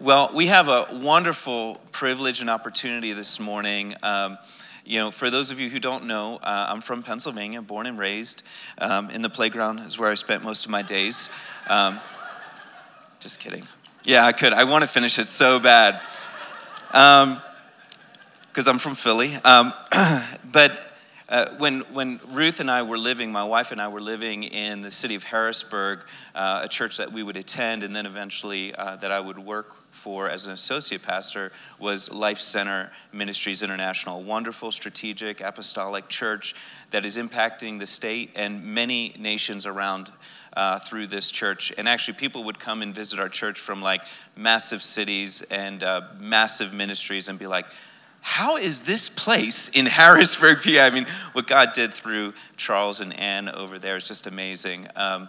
[0.00, 3.96] Well, we have a wonderful privilege and opportunity this morning.
[4.04, 4.38] Um,
[4.84, 7.98] you know, for those of you who don't know, uh, I'm from Pennsylvania, born and
[7.98, 8.44] raised.
[8.80, 11.30] Um, in the playground is where I spent most of my days.
[11.68, 11.98] Um,
[13.18, 13.64] just kidding.
[14.04, 14.52] Yeah, I could.
[14.52, 16.00] I want to finish it so bad.
[16.92, 19.34] Because I'm from Philly.
[19.44, 19.72] Um,
[20.52, 20.78] but
[21.28, 24.80] uh, when, when Ruth and I were living, my wife and I were living in
[24.80, 26.04] the city of Harrisburg,
[26.36, 29.74] uh, a church that we would attend and then eventually uh, that I would work
[29.90, 36.54] for as an associate pastor was Life Center Ministries International, wonderful strategic apostolic church
[36.90, 40.10] that is impacting the state and many nations around
[40.54, 41.72] uh, through this church.
[41.76, 44.02] And actually, people would come and visit our church from like
[44.36, 47.66] massive cities and uh, massive ministries and be like,
[48.20, 50.80] how is this place in Harrisburg, PA?
[50.80, 54.88] I mean, what God did through Charles and Anne over there is just amazing.
[54.96, 55.28] Um,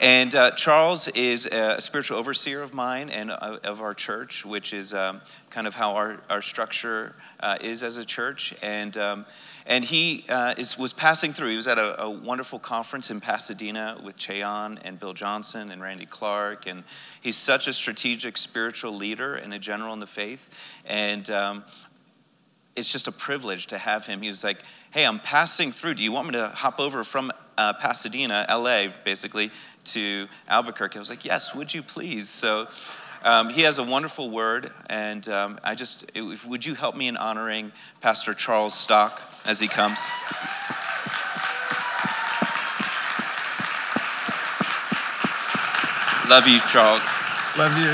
[0.00, 4.74] and uh, Charles is a spiritual overseer of mine and uh, of our church, which
[4.74, 8.54] is um, kind of how our, our structure uh, is as a church.
[8.62, 9.26] And, um,
[9.64, 11.50] and he uh, is, was passing through.
[11.50, 15.70] He was at a, a, wonderful conference in Pasadena with Che Ahn and Bill Johnson
[15.70, 16.66] and Randy Clark.
[16.66, 16.84] And
[17.22, 20.50] he's such a strategic spiritual leader and a general in the faith.
[20.84, 21.64] And um,
[22.76, 24.20] it's just a privilege to have him.
[24.20, 24.58] He was like,
[24.90, 25.94] Hey, I'm passing through.
[25.94, 29.50] Do you want me to hop over from uh, Pasadena, LA, basically,
[29.86, 30.96] to Albuquerque.
[30.96, 32.28] I was like, yes, would you please?
[32.28, 32.68] So
[33.22, 37.08] um, he has a wonderful word, and um, I just, it, would you help me
[37.08, 40.10] in honoring Pastor Charles Stock as he comes?
[46.28, 47.04] Love you, Charles.
[47.56, 47.92] Love you.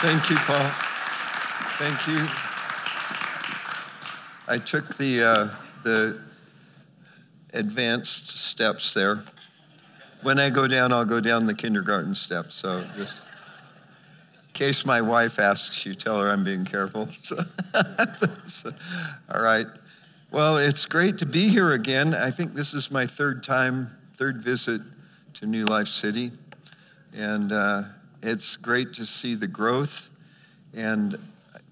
[0.00, 0.70] Thank you, Paul.
[1.78, 2.26] Thank you.
[4.48, 5.48] I took the, uh,
[5.84, 6.20] the
[7.52, 9.22] advanced steps there
[10.26, 12.56] when I go down, I'll go down the kindergarten steps.
[12.56, 17.08] So just in case my wife asks you, tell her I'm being careful.
[17.22, 17.36] So,
[18.46, 18.72] so,
[19.32, 19.66] all right.
[20.32, 22.12] Well, it's great to be here again.
[22.12, 24.80] I think this is my third time, third visit
[25.34, 26.32] to New Life City.
[27.14, 27.84] And uh,
[28.20, 30.10] it's great to see the growth.
[30.74, 31.16] And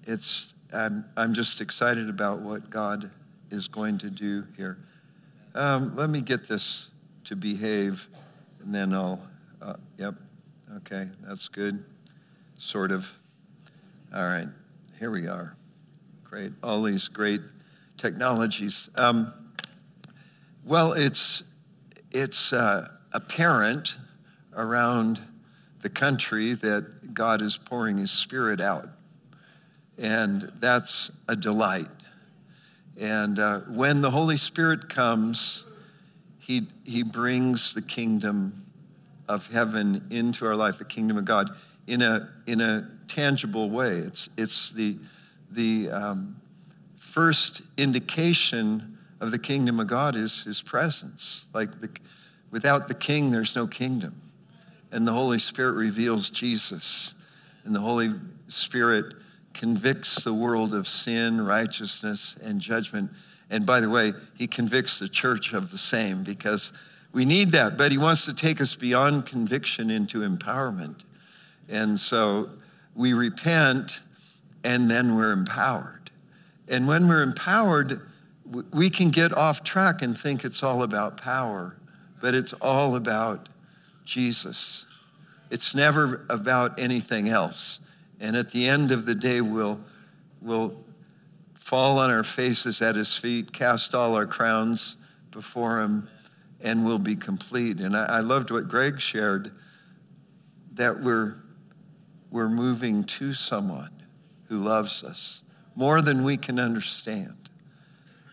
[0.07, 3.11] it's, I'm, I'm just excited about what God
[3.51, 4.77] is going to do here.
[5.55, 6.89] Um, let me get this
[7.25, 8.07] to behave
[8.65, 9.21] and then I'll,
[9.61, 10.15] uh, yep,
[10.77, 11.85] okay, that's good.
[12.57, 13.11] Sort of.
[14.13, 14.47] All right,
[14.99, 15.55] here we are.
[16.23, 17.41] Great, all these great
[17.97, 18.89] technologies.
[18.95, 19.33] Um,
[20.65, 21.43] well, it's,
[22.11, 23.99] it's uh, apparent
[24.55, 25.21] around
[25.81, 28.89] the country that God is pouring his spirit out.
[29.97, 31.87] And that's a delight.
[32.99, 35.64] And uh, when the Holy Spirit comes,
[36.45, 38.65] he, he brings the kingdom
[39.27, 41.49] of heaven into our life, the kingdom of God,
[41.87, 43.97] in a, in a tangible way.
[43.97, 44.95] It's, it's the,
[45.49, 46.35] the um,
[46.97, 51.47] first indication of the kingdom of God is his presence.
[51.51, 51.89] Like the,
[52.51, 54.21] without the king, there's no kingdom.
[54.91, 57.15] And the Holy Spirit reveals Jesus.
[57.63, 58.13] And the Holy
[58.49, 59.15] Spirit
[59.55, 63.09] convicts the world of sin, righteousness, and judgment.
[63.49, 66.73] And by the way, he convicts the church of the same because
[67.13, 71.03] we need that, but he wants to take us beyond conviction into empowerment.
[71.69, 72.49] And so
[72.95, 74.01] we repent
[74.63, 76.11] and then we're empowered.
[76.67, 78.01] And when we're empowered,
[78.73, 81.77] we can get off track and think it's all about power,
[82.21, 83.49] but it's all about
[84.03, 84.85] Jesus.
[85.51, 87.79] It's never about anything else.
[88.19, 89.79] And at the end of the day, we'll,
[90.41, 90.75] we'll
[91.65, 94.97] fall on our faces at his feet, cast all our crowns
[95.31, 96.07] before him,
[96.61, 97.79] and we'll be complete.
[97.79, 99.51] And I, I loved what Greg shared
[100.73, 101.37] that we're,
[102.29, 103.89] we're moving to someone
[104.47, 105.41] who loves us
[105.75, 107.49] more than we can understand.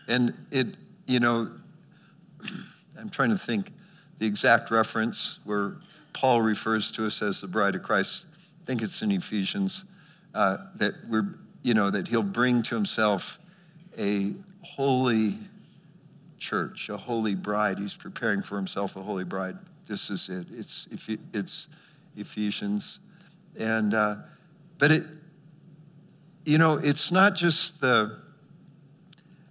[0.07, 0.67] And it,
[1.07, 1.49] you know,
[2.99, 3.71] I'm trying to think
[4.19, 5.77] the exact reference where
[6.13, 8.27] Paul refers to us as the bride of Christ.
[8.61, 9.85] I think it's in Ephesians
[10.35, 11.33] uh, that we're
[11.63, 13.39] you know, that he'll bring to himself
[13.97, 15.37] a holy
[16.37, 17.79] church, a holy bride.
[17.79, 19.57] He's preparing for himself a holy bride.
[19.87, 20.47] This is it.
[20.51, 20.87] It's,
[21.33, 21.67] it's
[22.17, 22.99] Ephesians.
[23.57, 24.17] And, uh,
[24.77, 25.03] but it,
[26.45, 28.17] you know, it's not just the,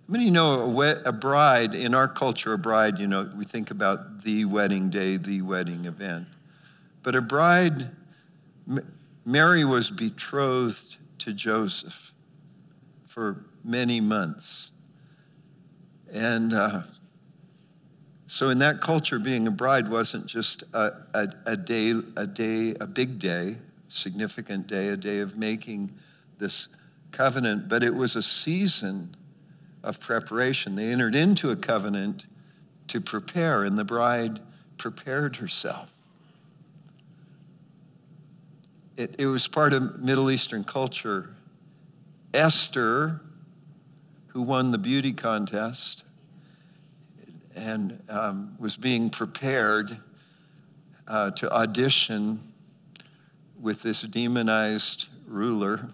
[0.08, 3.70] I mean, you know, a bride, in our culture, a bride, you know, we think
[3.70, 6.26] about the wedding day, the wedding event.
[7.02, 7.90] But a bride,
[9.24, 12.12] Mary was betrothed to Joseph
[13.06, 14.72] for many months.
[16.12, 16.82] And uh,
[18.26, 22.74] so, in that culture, being a bride wasn't just a, a, a, day, a day,
[22.80, 23.56] a big day,
[23.88, 25.92] significant day, a day of making
[26.38, 26.68] this
[27.12, 29.14] covenant, but it was a season
[29.84, 30.74] of preparation.
[30.74, 32.26] They entered into a covenant
[32.88, 34.40] to prepare, and the bride
[34.76, 35.94] prepared herself.
[38.96, 41.30] It, it was part of Middle Eastern culture.
[42.34, 43.20] Esther,
[44.28, 46.04] who won the beauty contest
[47.54, 49.98] and um, was being prepared
[51.06, 52.40] uh, to audition
[53.60, 55.90] with this demonized ruler,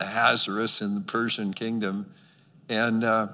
[0.00, 2.12] Ahasuerus in the Persian kingdom.
[2.68, 3.28] And, uh,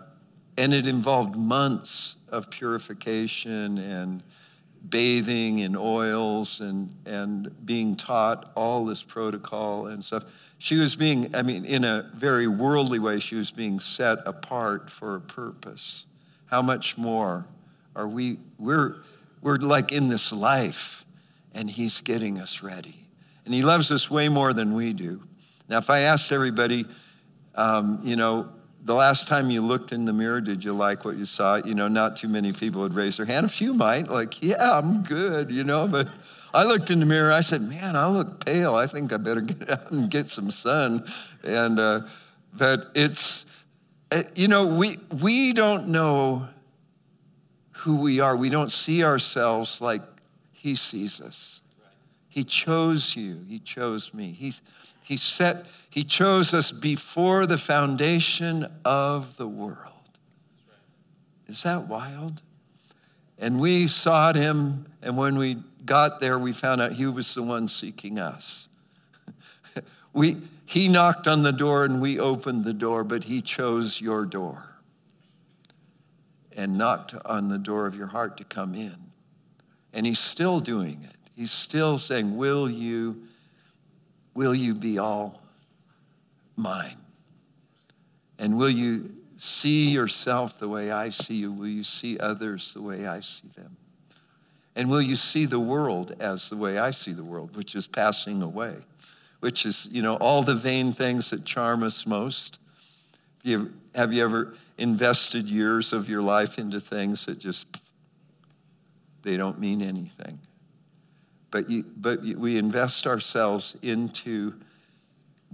[0.57, 4.23] and it involved months of purification and
[4.89, 10.25] bathing in oils and, and being taught all this protocol and stuff.
[10.59, 14.91] She was being, I mean, in a very worldly way, she was being set apart
[14.91, 16.07] for a purpose.
[16.47, 17.47] How much more
[17.95, 18.39] are we?
[18.59, 18.97] We're,
[19.43, 21.05] we're like in this life,
[21.55, 23.07] and He's getting us ready.
[23.45, 25.23] And He loves us way more than we do.
[25.69, 26.85] Now, if I asked everybody,
[27.55, 28.49] um, you know,
[28.91, 31.55] the last time you looked in the mirror, did you like what you saw?
[31.55, 33.47] You know, not too many people would raise their hand.
[33.47, 36.09] A few might, like, yeah, I'm good, you know, but
[36.53, 37.31] I looked in the mirror.
[37.31, 38.75] I said, man, I look pale.
[38.75, 41.05] I think I better get out and get some sun.
[41.45, 42.01] And, uh,
[42.53, 43.47] but it's,
[44.11, 46.49] uh, you know, we, we don't know
[47.71, 48.37] who we are.
[48.37, 50.03] We don't see ourselves like
[50.51, 51.61] He sees us.
[52.29, 54.33] He chose you, He chose me.
[54.33, 54.63] He's,
[55.11, 59.91] he set, he chose us before the foundation of the world.
[61.49, 62.43] Is that wild?
[63.37, 67.43] And we sought him, and when we got there, we found out he was the
[67.43, 68.69] one seeking us.
[70.13, 74.25] we, he knocked on the door and we opened the door, but he chose your
[74.25, 74.77] door
[76.57, 78.95] and knocked on the door of your heart to come in.
[79.93, 81.17] And he's still doing it.
[81.35, 83.23] He's still saying, Will you
[84.35, 85.43] Will you be all
[86.57, 86.97] mine?
[88.39, 91.53] And will you see yourself the way I see you?
[91.53, 93.77] Will you see others the way I see them?
[94.77, 97.87] And will you see the world as the way I see the world, which is
[97.87, 98.77] passing away,
[99.41, 102.59] which is, you know, all the vain things that charm us most?
[103.45, 107.67] Have you, ever invested years of your life into things that just,
[109.23, 110.39] they don't mean anything?
[111.51, 114.55] But, you, but we invest ourselves into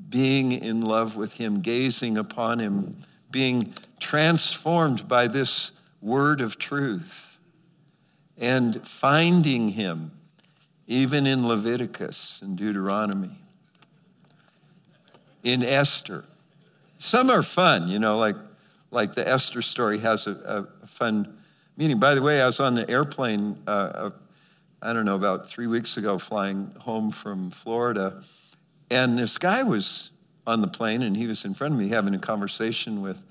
[0.08, 2.96] being in love with Him, gazing upon Him,
[3.30, 5.72] being transformed by this
[6.02, 7.38] word of truth,
[8.38, 10.10] and finding Him,
[10.86, 13.38] even in Leviticus and Deuteronomy,
[15.42, 16.24] in Esther.
[16.98, 18.36] Some are fun, you know, like,
[18.90, 21.38] like the Esther story has a, a fun
[21.76, 21.98] meaning.
[21.98, 24.10] By the way, I was on the airplane uh,
[24.82, 28.22] I don't know, about three weeks ago, flying home from Florida.
[28.90, 30.12] And this guy was
[30.46, 33.22] on the plane and he was in front of me having a conversation with,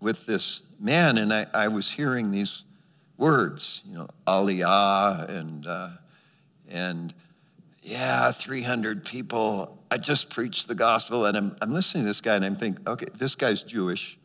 [0.00, 1.18] with this man.
[1.18, 2.62] And I, I was hearing these
[3.18, 5.90] words, you know, aliyah and, uh,
[6.70, 7.12] and
[7.82, 9.82] yeah, 300 people.
[9.90, 11.26] I just preached the gospel.
[11.26, 14.18] And I'm, I'm listening to this guy and I'm thinking, okay, this guy's Jewish,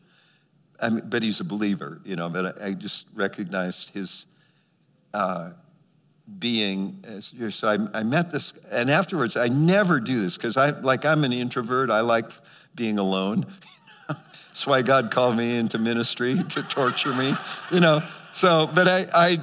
[0.80, 4.26] I mean, but he's a believer, you know, but I, I just recognized his.
[5.12, 5.50] Uh,
[6.38, 11.04] being so I, I, met this and afterwards i never do this because i like
[11.04, 11.90] i'm an introvert.
[11.90, 12.26] I like
[12.74, 13.46] being alone.
[14.08, 17.34] That's why god called me into ministry to torture me
[17.72, 18.02] you know?
[18.32, 19.38] So but i i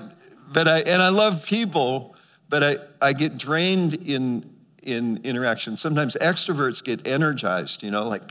[0.53, 2.15] but i and i love people
[2.49, 4.49] but i i get drained in
[4.83, 8.21] in interaction sometimes extroverts get energized you know like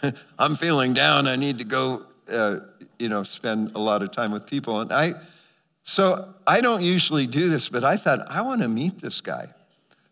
[0.38, 1.26] i'm feeling down.
[1.26, 2.56] I need to go uh,
[2.98, 4.80] you know spend a lot of time with people.
[4.80, 5.12] And i
[5.84, 9.48] so I don't usually do this, but I thought, I want to meet this guy.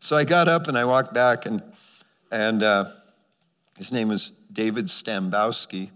[0.01, 1.63] So I got up and I walked back, and,
[2.33, 2.87] and uh,
[3.77, 5.91] his name was David Stambowski.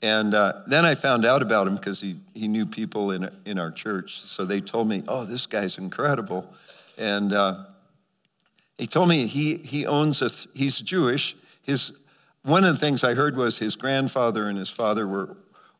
[0.00, 3.58] And uh, then I found out about him because he, he knew people in, in
[3.58, 4.20] our church.
[4.20, 6.52] So they told me, oh, this guy's incredible.
[6.96, 7.64] And uh,
[8.76, 11.34] he told me he, he owns a, he's Jewish.
[11.62, 11.92] His,
[12.44, 15.36] one of the things I heard was his grandfather and his father were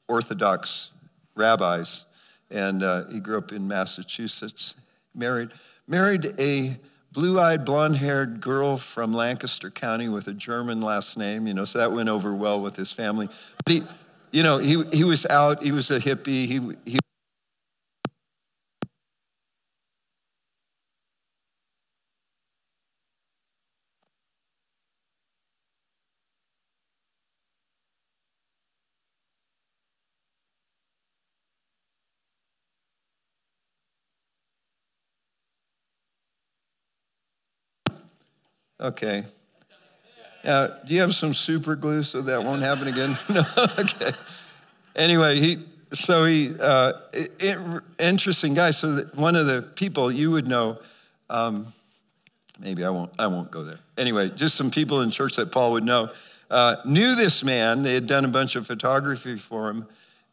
[0.09, 0.91] Orthodox
[1.37, 2.05] rabbis
[2.51, 4.77] and uh, he grew up in Massachusetts.
[5.15, 5.51] Married,
[5.87, 6.79] married a
[7.13, 11.47] blue-eyed, blonde-haired girl from Lancaster County with a German last name.
[11.47, 13.29] You know, so that went over well with his family.
[13.65, 13.83] But he,
[14.31, 15.63] you know, he he was out.
[15.63, 16.47] He was a hippie.
[16.47, 16.99] He he
[38.81, 39.25] Okay.
[40.45, 43.17] Now, do you have some super glue so that won't happen again?
[43.31, 43.43] no.
[43.79, 44.13] Okay.
[44.95, 45.59] Anyway, he
[45.93, 47.59] so he uh, it,
[47.99, 48.71] interesting guy.
[48.71, 50.79] So one of the people you would know.
[51.31, 51.73] Um,
[52.61, 53.13] maybe I won't.
[53.19, 53.81] I won't go there.
[53.97, 56.11] Anyway, just some people in church that Paul would know
[56.51, 57.83] uh, knew this man.
[57.83, 59.87] They had done a bunch of photography for him,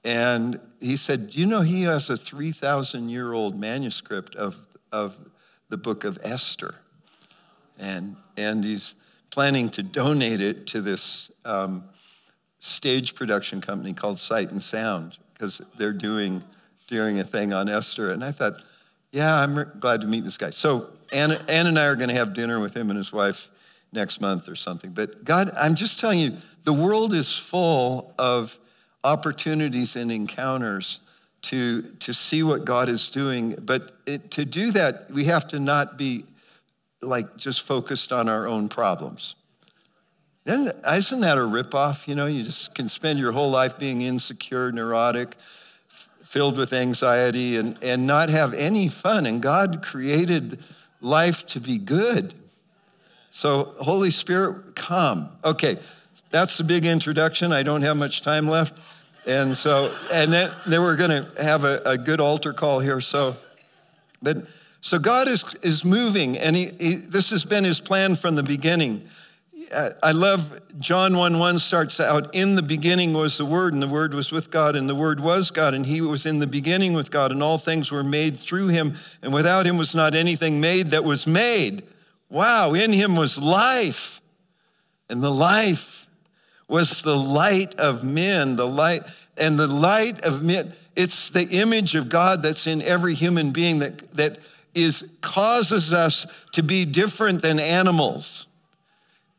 [0.04, 4.66] and he said, "Do you know he has a three thousand year old manuscript of
[4.92, 5.18] of
[5.70, 6.76] the book of Esther,
[7.80, 8.96] and and he's
[9.32, 11.84] planning to donate it to this." Um,
[12.66, 16.44] stage production company called Sight and Sound because they're doing,
[16.88, 18.12] doing a thing on Esther.
[18.12, 18.54] And I thought,
[19.12, 20.50] yeah, I'm glad to meet this guy.
[20.50, 23.50] So Ann, Ann and I are going to have dinner with him and his wife
[23.94, 24.92] next month or something.
[24.92, 28.58] But God, I'm just telling you, the world is full of
[29.04, 31.02] opportunities and encounters
[31.44, 33.56] to, to see what God is doing.
[33.62, 36.26] But it, to do that, we have to not be
[37.06, 39.36] like just focused on our own problems.
[40.44, 42.08] Then isn't that a ripoff?
[42.08, 45.36] You know, you just can spend your whole life being insecure, neurotic,
[46.24, 49.26] filled with anxiety, and, and not have any fun.
[49.26, 50.60] And God created
[51.02, 52.34] life to be good.
[53.32, 55.30] So, Holy Spirit, come.
[55.44, 55.78] Okay,
[56.30, 57.52] that's the big introduction.
[57.52, 58.80] I don't have much time left.
[59.26, 63.02] And so, and then, then we're going to have a, a, good altar call here.
[63.02, 63.36] So,
[64.22, 64.38] but
[64.86, 68.44] so God is, is moving, and he, he, this has been his plan from the
[68.44, 69.04] beginning.
[69.74, 73.88] I love John 1 1 starts out, In the beginning was the Word, and the
[73.88, 76.94] Word was with God, and the Word was God, and He was in the beginning
[76.94, 80.62] with God, and all things were made through Him, and without Him was not anything
[80.62, 81.82] made that was made.
[82.30, 84.22] Wow, in Him was life,
[85.10, 86.08] and the life
[86.68, 89.02] was the light of men, the light,
[89.36, 90.74] and the light of men.
[90.96, 94.38] It's the image of God that's in every human being that, that
[94.76, 98.46] is causes us to be different than animals.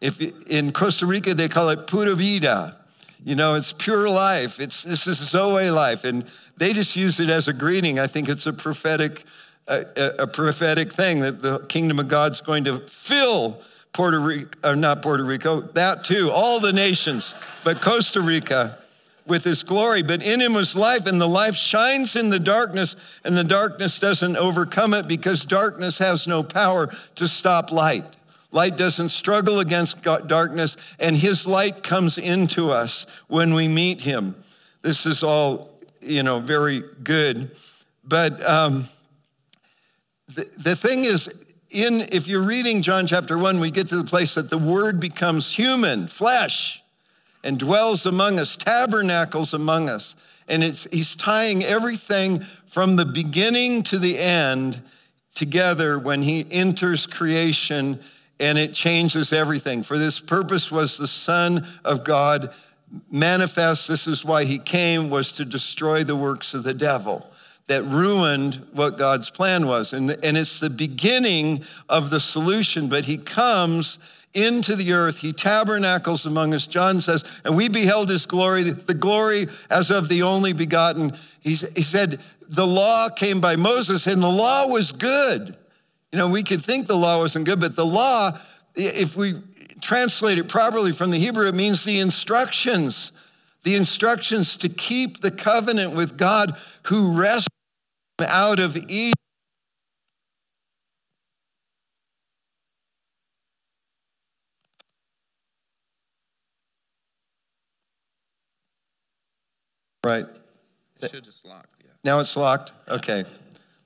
[0.00, 2.76] If in Costa Rica they call it pura vida,
[3.24, 4.58] you know, it's pure life.
[4.60, 6.24] It's this is Zoe life, and
[6.56, 7.98] they just use it as a greeting.
[7.98, 9.24] I think it's a prophetic,
[9.68, 9.84] a,
[10.20, 13.60] a prophetic thing that the kingdom of God's going to fill
[13.92, 18.78] Puerto Rico, or uh, not Puerto Rico, that too, all the nations, but Costa Rica
[19.26, 20.02] with his glory.
[20.02, 23.98] But in him was life, and the life shines in the darkness, and the darkness
[23.98, 28.04] doesn't overcome it because darkness has no power to stop light.
[28.52, 34.34] Light doesn't struggle against darkness, and his light comes into us when we meet him.
[34.82, 37.50] This is all, you know, very good.
[38.04, 38.86] But um,
[40.28, 41.28] the, the thing is,
[41.70, 45.00] in if you're reading John chapter 1, we get to the place that the word
[45.00, 46.82] becomes human, flesh,
[47.46, 50.16] and dwells among us, tabernacles among us.
[50.48, 54.82] And it's, he's tying everything from the beginning to the end
[55.34, 58.00] together when he enters creation
[58.40, 59.82] and it changes everything.
[59.82, 62.52] For this purpose was the Son of God
[63.10, 63.88] manifest.
[63.88, 67.26] This is why he came, was to destroy the works of the devil
[67.68, 69.92] that ruined what God's plan was.
[69.92, 73.98] And, and it's the beginning of the solution, but he comes
[74.36, 75.18] into the earth.
[75.18, 76.66] He tabernacles among us.
[76.66, 81.16] John says, and we beheld his glory, the glory as of the only begotten.
[81.40, 85.56] He's, he said, the law came by Moses, and the law was good.
[86.12, 88.38] You know, we could think the law wasn't good, but the law,
[88.74, 89.34] if we
[89.80, 93.12] translate it properly from the Hebrew, it means the instructions,
[93.64, 96.52] the instructions to keep the covenant with God
[96.84, 97.48] who rescued
[98.20, 99.14] out of Egypt.
[110.06, 110.26] Right.
[111.00, 111.68] It should just lock.
[111.82, 111.90] Yeah.
[112.04, 112.72] Now it's locked.
[112.88, 113.24] Okay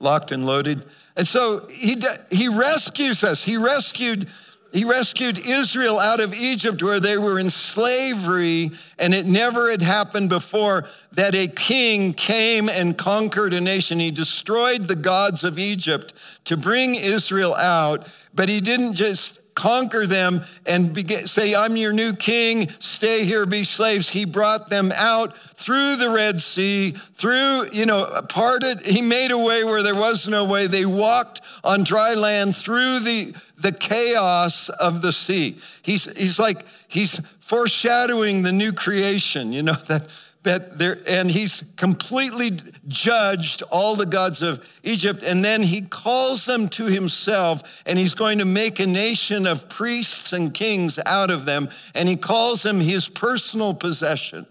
[0.01, 0.83] locked and loaded.
[1.15, 2.01] And so he,
[2.31, 3.43] he rescues us.
[3.43, 4.27] He rescued,
[4.73, 9.81] he rescued Israel out of Egypt where they were in slavery, and it never had
[9.81, 13.99] happened before that a king came and conquered a nation.
[13.99, 16.13] He destroyed the gods of Egypt
[16.45, 21.93] to bring Israel out, but he didn't just conquer them and begin, say, I'm your
[21.93, 24.09] new king, stay here, be slaves.
[24.09, 29.37] He brought them out through the Red Sea, through, you know, parted, he made a
[29.37, 30.67] way where there was no way.
[30.67, 35.57] They walked on dry land through the, the chaos of the sea.
[35.83, 40.07] He's, he's like, he's foreshadowing the new creation, you know, that
[40.43, 42.57] that there, and he's completely
[42.87, 48.15] judged all the gods of Egypt, and then he calls them to himself, and he's
[48.15, 52.63] going to make a nation of priests and kings out of them, and he calls
[52.63, 54.47] them his personal possession.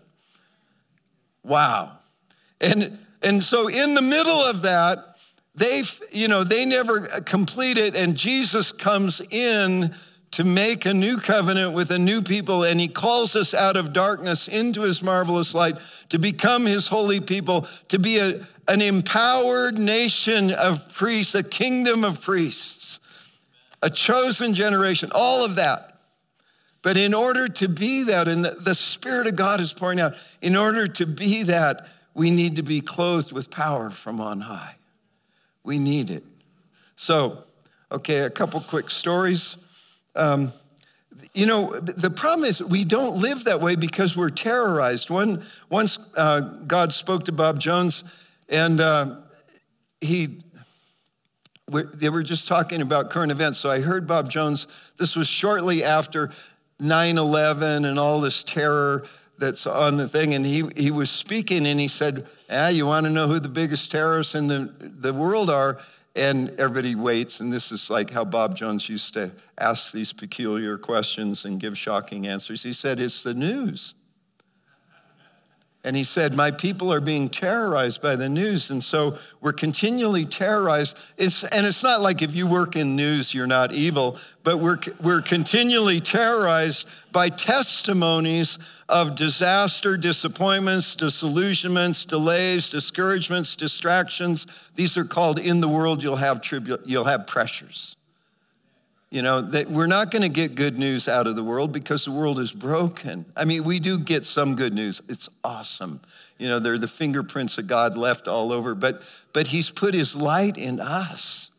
[1.43, 1.99] Wow.
[2.61, 5.17] And, and so in the middle of that,
[5.57, 5.83] they,
[6.13, 9.93] you know, they never complete it, and Jesus comes in
[10.33, 13.93] to make a new covenant with a new people, and he calls us out of
[13.93, 15.77] darkness into his marvelous light
[16.09, 22.05] to become his holy people, to be a, an empowered nation of priests, a kingdom
[22.05, 23.01] of priests,
[23.83, 25.99] a chosen generation, all of that.
[26.83, 30.15] But in order to be that, and the, the Spirit of God is pouring out,
[30.41, 34.77] in order to be that, we need to be clothed with power from on high.
[35.63, 36.25] We need it.
[36.97, 37.45] So,
[37.93, 39.57] okay, a couple quick stories.
[40.15, 40.53] Um,
[41.35, 45.11] you know, the problem is we don't live that way because we're terrorized.
[45.11, 48.05] One, once uh, God spoke to Bob Jones,
[48.49, 49.17] and uh,
[50.01, 50.41] he,
[51.69, 53.59] they were just talking about current events.
[53.59, 54.67] So I heard Bob Jones,
[54.99, 56.31] this was shortly after
[56.81, 59.05] 9 11 and all this terror
[59.39, 60.35] that's on the thing.
[60.35, 63.49] And he, he was speaking and he said, Ah, you want to know who the
[63.49, 65.79] biggest terrorists in the, the world are?
[66.21, 67.41] And everybody waits.
[67.41, 71.79] And this is like how Bob Jones used to ask these peculiar questions and give
[71.79, 72.63] shocking answers.
[72.63, 73.95] He said, It's the news.
[75.83, 78.71] And he said, My people are being terrorized by the news.
[78.71, 80.99] And so we're continually terrorized.
[81.17, 84.79] It's, and it's not like if you work in news, you're not evil, but we're,
[85.03, 88.59] we're continually terrorized by testimonies
[88.91, 94.47] of disaster, disappointments, disillusionments, delays, discouragements, distractions.
[94.75, 97.95] These are called in the world, you'll have, tribu- you'll have pressures.
[99.11, 102.05] You know, that we're not going to get good news out of the world because
[102.05, 103.27] the world is broken.
[103.37, 105.01] I mean, we do get some good news.
[105.09, 106.01] It's awesome.
[106.39, 110.15] You know, they're the fingerprints that God left all over, but but he's put his
[110.17, 111.51] light in us.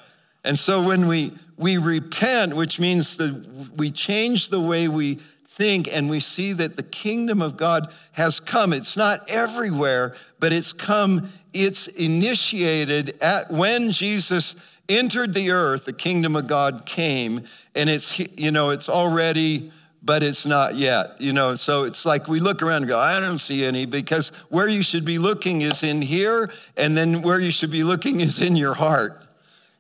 [0.48, 5.18] And so when we we repent, which means that we change the way we
[5.56, 8.74] think and we see that the kingdom of God has come.
[8.74, 14.56] It's not everywhere, but it's come, it's initiated at when Jesus
[14.90, 17.44] entered the earth, the kingdom of God came,
[17.74, 19.72] and it's, you know, it's already,
[20.04, 21.56] but it's not yet, you know.
[21.56, 24.84] So it's like we look around and go, I don't see any, because where you
[24.84, 28.56] should be looking is in here, and then where you should be looking is in
[28.56, 29.26] your heart,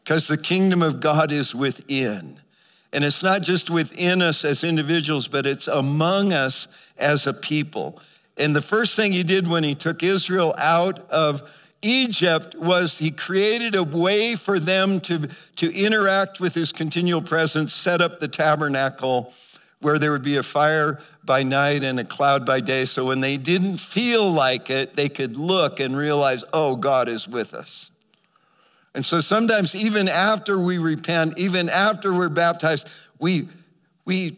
[0.04, 2.40] because the kingdom of God is within.
[2.96, 8.00] And it's not just within us as individuals, but it's among us as a people.
[8.38, 13.12] And the first thing he did when he took Israel out of Egypt was he
[13.12, 15.28] created a way for them to,
[15.58, 19.34] to interact with his continual presence, set up the tabernacle
[19.82, 22.86] where there would be a fire by night and a cloud by day.
[22.86, 27.28] So when they didn't feel like it, they could look and realize, oh, God is
[27.28, 27.92] with us.
[28.96, 32.88] And so sometimes, even after we repent, even after we're baptized,
[33.20, 33.50] we,
[34.06, 34.38] we,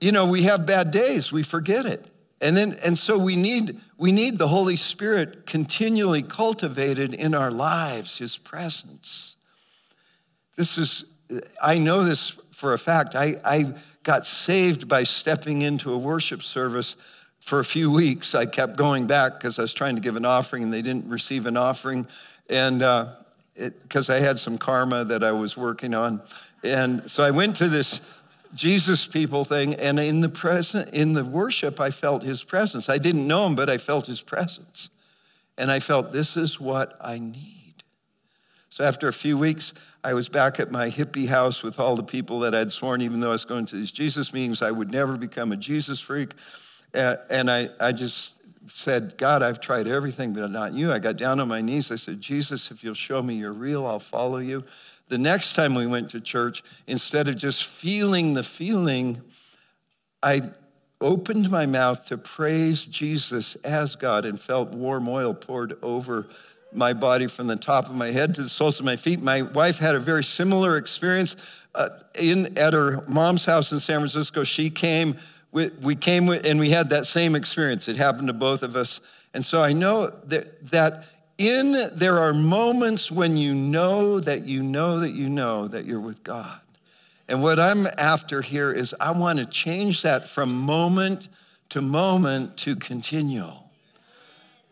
[0.00, 2.04] you know, we have bad days, we forget it.
[2.40, 7.52] And then, and so we need, we need the Holy Spirit continually cultivated in our
[7.52, 9.36] lives, His presence.
[10.56, 11.04] This is,
[11.62, 13.14] I know this for a fact.
[13.14, 13.72] I, I
[14.02, 16.96] got saved by stepping into a worship service
[17.38, 18.34] for a few weeks.
[18.34, 21.08] I kept going back because I was trying to give an offering and they didn't
[21.08, 22.08] receive an offering.
[22.50, 23.12] And uh,
[23.58, 26.22] because I had some karma that I was working on.
[26.62, 28.00] And so I went to this
[28.54, 29.74] Jesus people thing.
[29.74, 32.88] And in the present, in the worship, I felt his presence.
[32.88, 34.90] I didn't know him, but I felt his presence.
[35.58, 37.82] And I felt this is what I need.
[38.68, 39.72] So after a few weeks,
[40.04, 43.20] I was back at my hippie house with all the people that I'd sworn, even
[43.20, 46.32] though I was going to these Jesus meetings, I would never become a Jesus freak.
[46.92, 48.34] And I, I just
[48.66, 50.92] said, God, I've tried everything, but not you.
[50.92, 51.90] I got down on my knees.
[51.90, 54.64] I said, Jesus, if you'll show me you're real, I'll follow you.
[55.08, 59.22] The next time we went to church, instead of just feeling the feeling,
[60.22, 60.42] I
[61.00, 66.26] opened my mouth to praise Jesus as God and felt warm oil poured over
[66.72, 69.20] my body from the top of my head to the soles of my feet.
[69.20, 71.36] My wife had a very similar experience
[71.74, 74.44] uh, in at her mom's house in San Francisco.
[74.44, 75.16] She came,
[75.56, 77.88] we, we came with, and we had that same experience.
[77.88, 79.00] It happened to both of us.
[79.32, 81.04] And so I know that, that
[81.38, 85.98] in there are moments when you know that you know that you know that you're
[85.98, 86.60] with God.
[87.26, 91.30] And what I'm after here is I want to change that from moment
[91.70, 93.70] to moment to continual.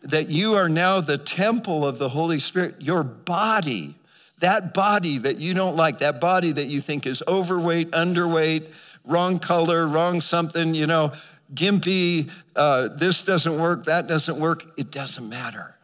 [0.03, 3.95] That you are now the temple of the Holy Spirit, your body,
[4.37, 8.65] that body that you don't like, that body that you think is overweight, underweight,
[9.05, 11.13] wrong color, wrong something, you know,
[11.53, 15.75] gimpy, uh, this doesn't work, that doesn't work, it doesn't matter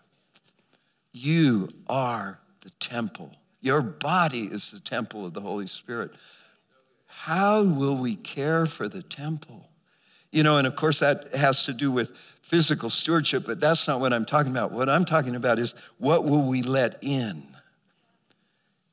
[1.13, 3.31] you are the temple.
[3.61, 6.11] Your body is the temple of the Holy Spirit.
[7.05, 9.69] How will we care for the temple?
[10.31, 13.99] You know, and of course, that has to do with physical stewardship, but that's not
[13.99, 14.71] what I'm talking about.
[14.71, 17.43] What I'm talking about is what will we let in?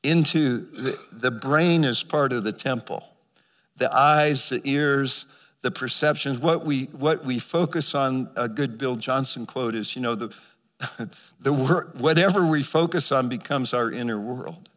[0.01, 3.03] into the, the brain is part of the temple.
[3.79, 5.25] The eyes, the ears,
[5.61, 10.01] the perceptions, what we, what we focus on, a good Bill Johnson quote is, you
[10.01, 10.33] know, the,
[11.39, 14.69] the wor- whatever we focus on becomes our inner world.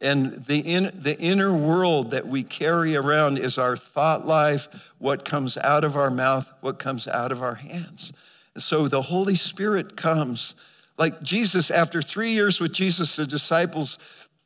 [0.00, 5.24] And the, in, the inner world that we carry around is our thought life, what
[5.24, 8.12] comes out of our mouth, what comes out of our hands.
[8.56, 10.54] So the Holy Spirit comes.
[10.98, 13.98] Like Jesus, after three years with Jesus, the disciples,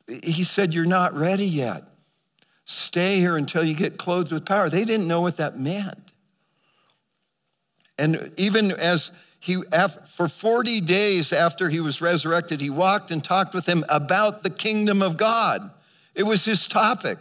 [0.07, 1.83] he said, You're not ready yet.
[2.71, 4.69] Stay here until you get clothed with power.
[4.69, 6.13] They didn't know what that meant.
[7.97, 9.63] And even as he,
[10.05, 14.51] for 40 days after he was resurrected, he walked and talked with them about the
[14.51, 15.71] kingdom of God.
[16.13, 17.17] It was his topic.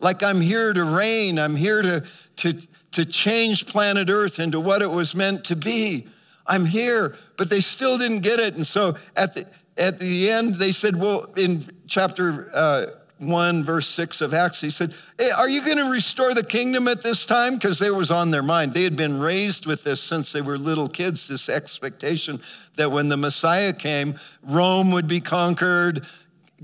[0.00, 2.04] Like, I'm here to reign, I'm here to,
[2.38, 2.54] to,
[2.90, 6.08] to change planet Earth into what it was meant to be.
[6.44, 8.56] I'm here, but they still didn't get it.
[8.56, 12.86] And so at the, at the end, they said, Well, in chapter uh,
[13.18, 16.88] 1, verse 6 of Acts, he said, hey, Are you going to restore the kingdom
[16.88, 17.54] at this time?
[17.54, 18.74] Because it was on their mind.
[18.74, 22.40] They had been raised with this since they were little kids, this expectation
[22.76, 26.06] that when the Messiah came, Rome would be conquered,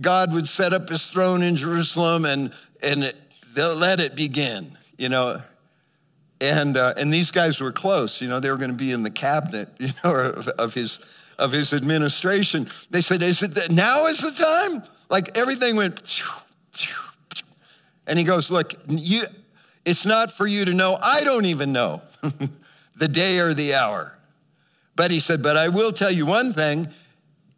[0.00, 3.12] God would set up his throne in Jerusalem, and, and
[3.54, 5.42] they'll let it begin, you know.
[6.40, 9.02] And, uh, and these guys were close, you know, they were going to be in
[9.02, 11.00] the cabinet, you know, of, of his
[11.38, 12.68] of his administration.
[12.90, 14.82] They said, Is it that now is the time?
[15.08, 16.22] Like everything went
[18.06, 19.24] and he goes, Look, you,
[19.84, 20.98] it's not for you to know.
[21.02, 22.02] I don't even know
[22.96, 24.18] the day or the hour.
[24.96, 26.88] But he said, But I will tell you one thing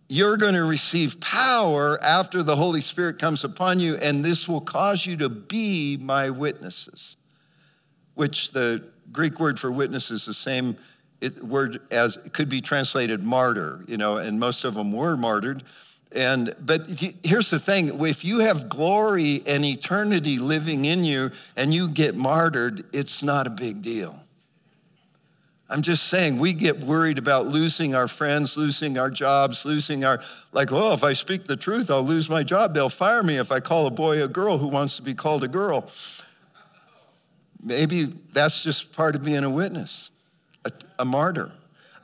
[0.09, 4.61] you're going to receive power after the Holy Spirit comes upon you, and this will
[4.61, 7.17] cause you to be my witnesses,
[8.15, 10.77] which the Greek word for witness is the same
[11.43, 15.65] word as could be translated martyr, you know, and most of them were martyred.
[16.17, 16.89] And but
[17.23, 22.17] here's the thing: if you have glory and eternity living in you, and you get
[22.17, 24.19] martyred, it's not a big deal.
[25.69, 30.23] I'm just saying, we get worried about losing our friends, losing our jobs, losing our,
[30.53, 32.73] like, well, if I speak the truth, I'll lose my job.
[32.73, 35.43] They'll fire me if I call a boy a girl who wants to be called
[35.43, 35.91] a girl.
[37.61, 40.13] Maybe that's just part of being a witness,
[40.65, 41.51] a, a martyr.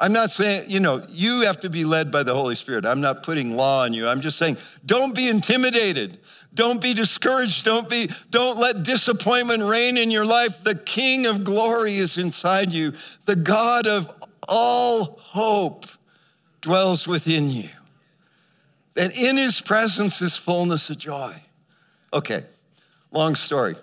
[0.02, 2.84] I'm not saying, you know, you have to be led by the Holy Spirit.
[2.84, 4.08] I'm not putting law on you.
[4.08, 6.18] I'm just saying, don't be intimidated.
[6.52, 7.64] Don't be discouraged.
[7.64, 10.64] Don't be, don't let disappointment reign in your life.
[10.64, 12.94] The King of glory is inside you.
[13.26, 14.10] The God of
[14.48, 15.86] all hope
[16.60, 17.68] dwells within you.
[18.96, 21.32] And in his presence is fullness of joy.
[22.12, 22.42] Okay,
[23.12, 23.76] long story.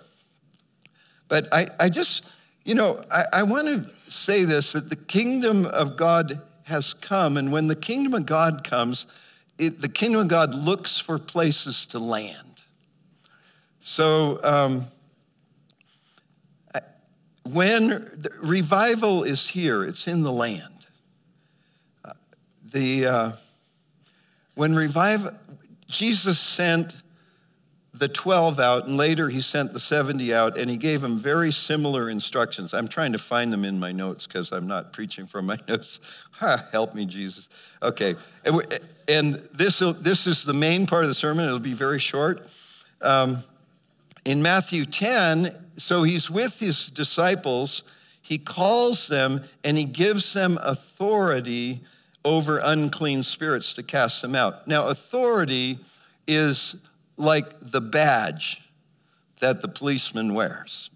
[1.28, 2.26] But I, I just,
[2.64, 7.36] you know, I, I want to say this that the kingdom of God has come,
[7.36, 9.06] and when the kingdom of God comes,
[9.58, 12.62] it, the kingdom of God looks for places to land.
[13.80, 14.84] So, um,
[17.44, 20.86] when revival is here, it's in the land.
[22.04, 22.12] Uh,
[22.72, 23.32] the, uh,
[24.54, 25.32] when revival,
[25.86, 26.96] Jesus sent
[28.00, 31.52] the 12 out, and later he sent the 70 out, and he gave them very
[31.52, 32.72] similar instructions.
[32.72, 36.00] I'm trying to find them in my notes because I'm not preaching from my notes.
[36.72, 37.50] help me, Jesus.
[37.82, 38.16] Okay,
[39.06, 41.44] and this, this is the main part of the sermon.
[41.44, 42.48] It'll be very short.
[43.02, 43.38] Um,
[44.24, 47.82] in Matthew 10, so he's with his disciples,
[48.22, 51.80] he calls them and he gives them authority
[52.24, 54.66] over unclean spirits to cast them out.
[54.66, 55.78] Now, authority
[56.26, 56.76] is
[57.20, 58.62] like the badge
[59.40, 60.90] that the policeman wears.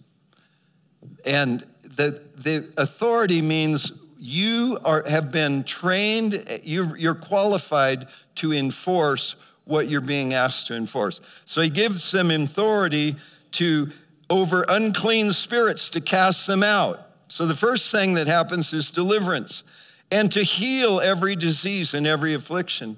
[1.25, 9.37] And the, the authority means you are, have been trained, you're, you're qualified to enforce
[9.65, 11.21] what you're being asked to enforce.
[11.45, 13.17] So he gives them authority
[13.53, 13.91] to
[14.31, 17.01] over unclean spirits to cast them out.
[17.29, 19.65] So the first thing that happens is deliverance
[20.11, 22.97] and to heal every disease and every affliction.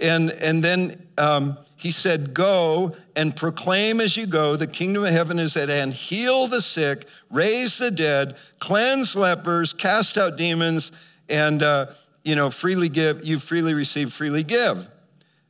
[0.00, 5.10] And, and then um, he said, Go and proclaim as you go, the kingdom of
[5.10, 5.92] heaven is at hand.
[5.92, 10.92] Heal the sick, raise the dead, cleanse lepers, cast out demons,
[11.28, 11.88] and, uh,
[12.24, 13.22] you know, freely give.
[13.22, 14.88] You freely receive, freely give.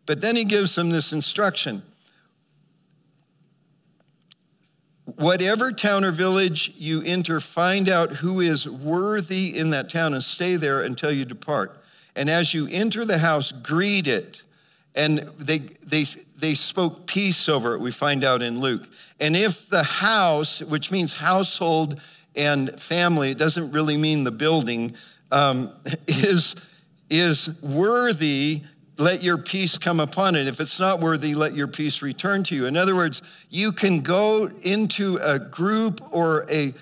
[0.06, 1.84] But then he gives them this instruction.
[5.04, 10.22] Whatever town or village you enter, find out who is worthy in that town and
[10.22, 11.80] stay there until you depart.
[12.16, 14.42] And as you enter the house, greet it
[14.94, 16.04] and they, they,
[16.36, 18.88] they spoke peace over it, we find out in Luke.
[19.20, 22.00] And if the house, which means household
[22.36, 24.94] and family, it doesn't really mean the building,
[25.32, 25.70] um,
[26.06, 26.54] is,
[27.10, 28.62] is worthy,
[28.96, 30.46] let your peace come upon it.
[30.46, 32.66] If it's not worthy, let your peace return to you.
[32.66, 36.72] In other words, you can go into a group or a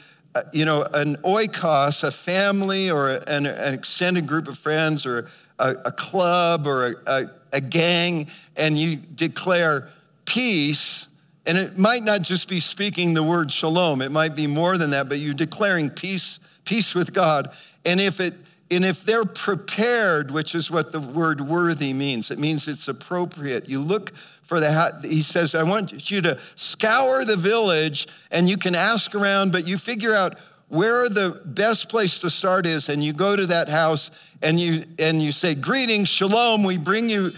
[0.53, 5.92] you know, an oikos, a family or an, extended group of friends or a, a
[5.92, 9.88] club or a, a, a gang, and you declare
[10.24, 11.06] peace.
[11.46, 14.90] And it might not just be speaking the word shalom, it might be more than
[14.90, 17.50] that, but you're declaring peace, peace with God.
[17.84, 18.34] And if it
[18.70, 23.68] and if they're prepared, which is what the word worthy means, it means it's appropriate.
[23.68, 25.00] You look for the.
[25.02, 29.68] He says, I want you to scour the village and you can ask around, but
[29.68, 30.38] you figure out
[30.72, 34.85] where the best place to start is, and you go to that house and you
[34.98, 37.30] and you say, Greetings, shalom, we bring you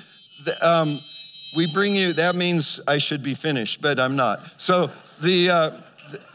[0.45, 1.01] the, um,
[1.57, 4.41] we bring you, that means I should be finished, but I'm not.
[4.57, 4.89] So
[5.21, 5.71] the, uh,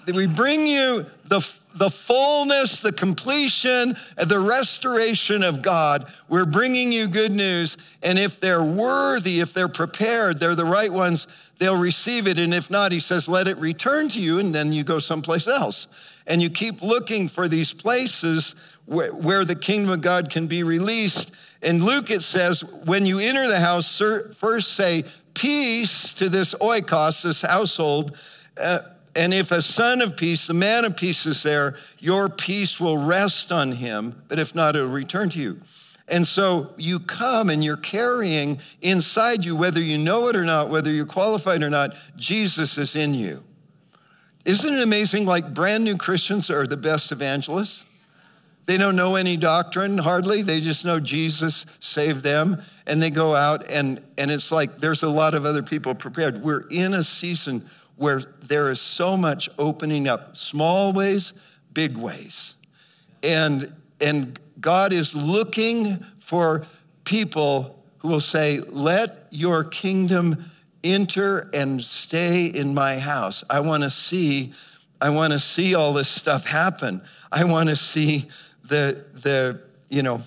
[0.06, 1.40] the we bring you the
[1.76, 6.06] the fullness, the completion, the restoration of God.
[6.28, 7.78] We're bringing you good news.
[8.04, 11.28] And if they're worthy, if they're prepared, they're the right ones,
[11.60, 12.40] they'll receive it.
[12.40, 15.48] And if not, he says, let it return to you, and then you go someplace
[15.48, 15.88] else.
[16.30, 20.64] And you keep looking for these places where, where the kingdom of God can be
[20.64, 21.32] released.
[21.62, 24.02] In Luke, it says, when you enter the house,
[24.38, 28.18] first say, peace to this oikos, this household.
[28.62, 28.80] Uh,
[29.16, 32.98] and if a son of peace, the man of peace is there, your peace will
[32.98, 35.60] rest on him, but if not, it'll return to you.
[36.08, 40.70] And so you come and you're carrying inside you, whether you know it or not,
[40.70, 43.44] whether you're qualified or not, Jesus is in you.
[44.46, 45.26] Isn't it amazing?
[45.26, 47.86] Like brand new Christians are the best evangelists.
[48.66, 50.44] They don't know any doctrine hardly.
[50.44, 52.62] They just know Jesus saved them.
[52.86, 56.44] And they go out, and, and it's like there's a lot of other people prepared.
[56.44, 61.34] We're in a season where there is so much opening up, small ways,
[61.74, 62.56] big ways.
[63.24, 66.66] And, and God is looking for
[67.06, 70.49] people who will say, Let your kingdom
[70.84, 73.44] enter and stay in my house.
[73.50, 74.54] I want to see,
[75.02, 77.02] I want to see all this stuff happen.
[77.32, 78.28] I want to see
[78.64, 80.22] the, the, you know,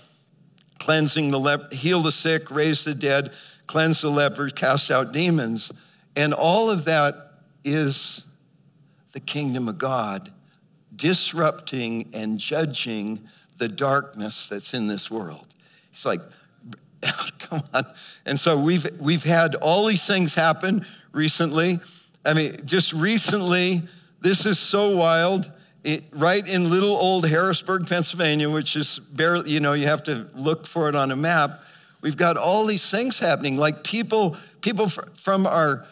[0.78, 3.32] cleansing the leper, heal the sick, raise the dead,
[3.66, 5.72] cleanse the lepers, cast out demons.
[6.16, 7.14] And all of that
[7.64, 8.26] is
[9.12, 10.30] the kingdom of God
[10.94, 13.20] disrupting and judging
[13.58, 15.46] the darkness that's in this world.
[15.90, 16.20] It's like,
[17.38, 17.84] come on.
[18.24, 21.80] And so we've we've had all these things happen recently.
[22.24, 23.82] I mean, just recently,
[24.20, 25.50] this is so wild.
[25.84, 30.28] It, right in little old Harrisburg, Pennsylvania, which is barely, you know, you have to
[30.32, 31.60] look for it on a map.
[32.00, 35.84] We've got all these things happening, like people, people from our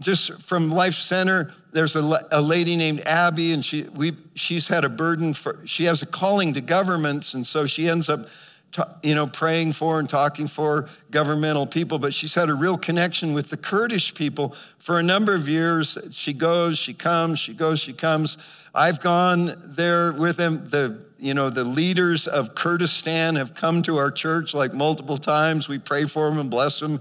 [0.00, 4.84] just from Life Center, there's a, a lady named Abby, and she, we, she's had
[4.84, 8.26] a burden for, she has a calling to governments, and so she ends up,
[9.02, 13.32] you know, praying for and talking for governmental people, but she's had a real connection
[13.32, 15.98] with the Kurdish people for a number of years.
[16.12, 18.38] She goes, she comes, she goes, she comes.
[18.74, 20.68] I've gone there with them.
[20.68, 25.68] The you know, the leaders of Kurdistan have come to our church like multiple times.
[25.68, 27.00] We pray for them and bless them.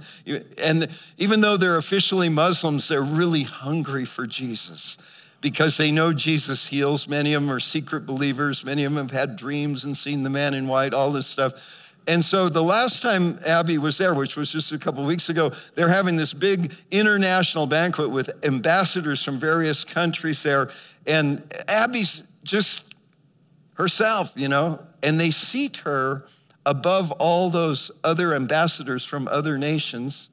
[0.58, 0.88] And
[1.20, 4.98] even though they're officially Muslims, they're really hungry for Jesus
[5.42, 7.08] because they know Jesus heals.
[7.08, 8.66] Many of them are secret believers.
[8.66, 11.94] Many of them have had dreams and seen the man in white, all this stuff.
[12.08, 15.52] And so the last time Abby was there, which was just a couple weeks ago,
[15.76, 20.70] they're having this big international banquet with ambassadors from various countries there.
[21.06, 22.86] And Abby's just
[23.74, 26.26] herself, you know, and they seat her
[26.66, 30.30] above all those other ambassadors from other nations.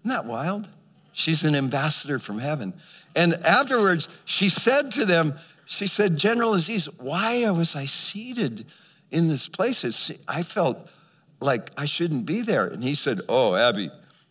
[0.00, 0.68] Isn't that wild?
[1.12, 2.74] She's an ambassador from heaven.
[3.16, 8.64] And afterwards, she said to them, she said, General Aziz, why was I seated
[9.10, 10.10] in this place?
[10.26, 10.88] I felt
[11.40, 12.66] like I shouldn't be there.
[12.66, 13.90] And he said, Oh, Abby,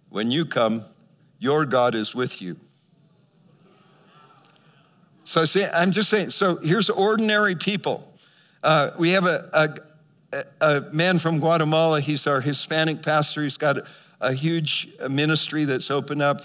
[0.10, 0.84] when you come,
[1.40, 2.58] your God is with you.
[5.24, 8.08] So see, I'm just saying, so here's ordinary people
[8.64, 9.78] uh, we have a,
[10.34, 12.02] a, a, man from Guatemala.
[12.02, 13.44] He's our Hispanic pastor.
[13.44, 13.78] He's got
[14.22, 16.42] a, huge ministry that's opened up,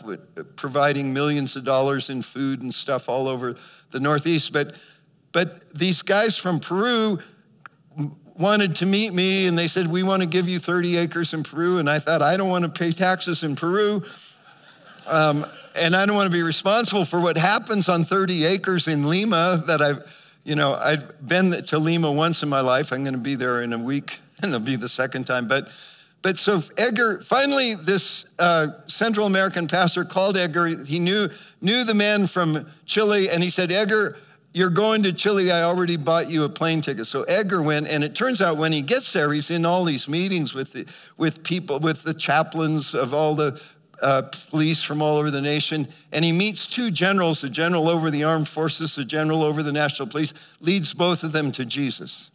[0.57, 3.57] providing millions of dollars in food and stuff all over
[3.91, 4.53] the Northeast.
[4.53, 4.77] But,
[5.33, 7.19] but these guys from Peru
[8.37, 11.43] wanted to meet me and they said, We want to give you 30 acres in
[11.43, 11.79] Peru.
[11.79, 14.03] And I thought, I don't want to pay taxes in Peru.
[15.07, 19.09] Um, and I don't want to be responsible for what happens on 30 acres in
[19.09, 20.05] Lima that I've
[20.45, 22.93] you know, I've been to Lima once in my life.
[22.93, 25.49] I'm going to be there in a week, and it'll be the second time.
[25.49, 25.69] But,
[26.23, 30.85] but so Edgar, finally, this uh, Central American pastor called Edgar.
[30.85, 31.29] He knew,
[31.61, 34.17] knew the man from Chile, and he said, Edgar,
[34.55, 35.51] you're going to Chile.
[35.51, 37.07] I already bought you a plane ticket.
[37.07, 40.09] So Edgar went, and it turns out when he gets there, he's in all these
[40.09, 43.61] meetings with the, with people, with the chaplains of all the
[44.03, 48.11] uh, police from all over the nation, and he meets two generals, the general over
[48.11, 52.32] the armed forces, the general over the national police, leads both of them to Jesus.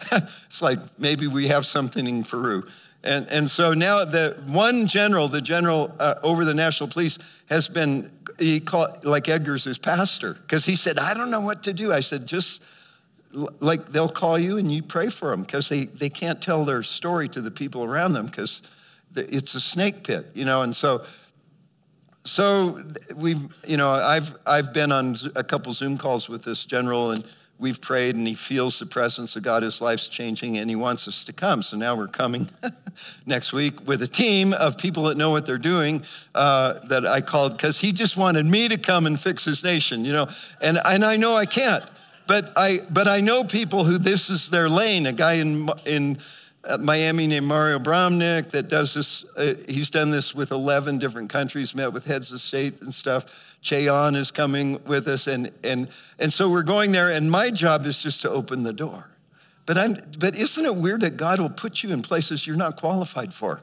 [0.46, 2.64] it's like maybe we have something in Peru.
[3.04, 7.68] And, and so now the one general, the general uh, over the national police, has
[7.68, 11.72] been, he called, like Edgar's his pastor, because he said, I don't know what to
[11.72, 11.92] do.
[11.92, 12.62] I said, just
[13.32, 16.82] like they'll call you and you pray for them because they, they can't tell their
[16.82, 18.62] story to the people around them because
[19.14, 20.62] it's a snake pit, you know.
[20.62, 21.04] And so,
[22.24, 22.82] so
[23.14, 27.24] we've, you know, I've, I've been on a couple Zoom calls with this general and
[27.58, 29.62] we've prayed and he feels the presence of God.
[29.62, 31.62] His life's changing and he wants us to come.
[31.62, 32.48] So now we're coming
[33.26, 37.20] next week with a team of people that know what they're doing uh, that I
[37.20, 40.28] called because he just wanted me to come and fix his nation, you know.
[40.60, 41.84] And, and I know I can't,
[42.26, 45.06] but I, but I know people who this is their lane.
[45.06, 46.18] A guy in, in
[46.64, 49.24] uh, Miami named Mario Bramnick that does this.
[49.36, 53.47] Uh, he's done this with 11 different countries, met with heads of state and stuff.
[53.60, 57.50] Che Ahn is coming with us, and, and, and so we're going there, and my
[57.50, 59.10] job is just to open the door.
[59.66, 62.76] But, I'm, but isn't it weird that God will put you in places you're not
[62.76, 63.60] qualified for?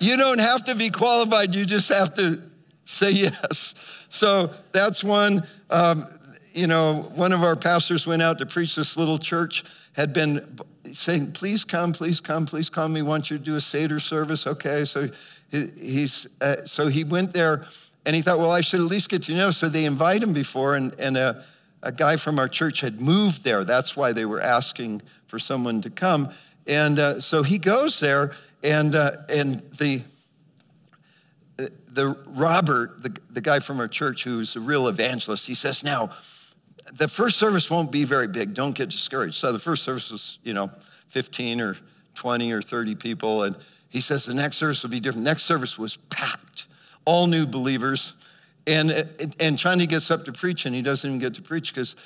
[0.00, 2.42] You don't have to be qualified, you just have to
[2.84, 3.74] say yes.
[4.08, 5.46] So that's one.
[5.70, 6.06] Um,
[6.52, 10.58] you know, one of our pastors went out to preach this little church, had been
[10.92, 12.92] saying, Please come, please come, please come.
[12.92, 14.46] We want you to do a Seder service.
[14.46, 14.84] Okay.
[14.84, 15.08] So,
[15.50, 17.64] he, he's, uh, so he went there
[18.04, 19.50] and he thought, well, I should at least get to know.
[19.50, 21.44] So they invite him before, and, and a,
[21.82, 23.64] a guy from our church had moved there.
[23.64, 26.30] That's why they were asking for someone to come.
[26.66, 28.32] And uh, so he goes there,
[28.64, 30.02] and, uh, and the,
[31.56, 36.10] the Robert, the, the guy from our church who's a real evangelist, he says, now,
[36.92, 38.54] the first service won't be very big.
[38.54, 39.36] Don't get discouraged.
[39.36, 40.70] So the first service was, you know,
[41.08, 41.76] 15 or
[42.16, 43.44] 20 or 30 people.
[43.44, 43.56] And
[43.88, 45.24] he says the next service will be different.
[45.24, 46.66] Next service was packed
[47.04, 48.14] all new believers.
[48.66, 48.90] And,
[49.40, 51.96] and Chandi gets up to preach, and he doesn't even get to preach because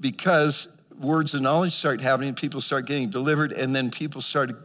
[0.00, 0.68] because
[1.00, 4.56] words of knowledge start happening, people start getting delivered, and then people started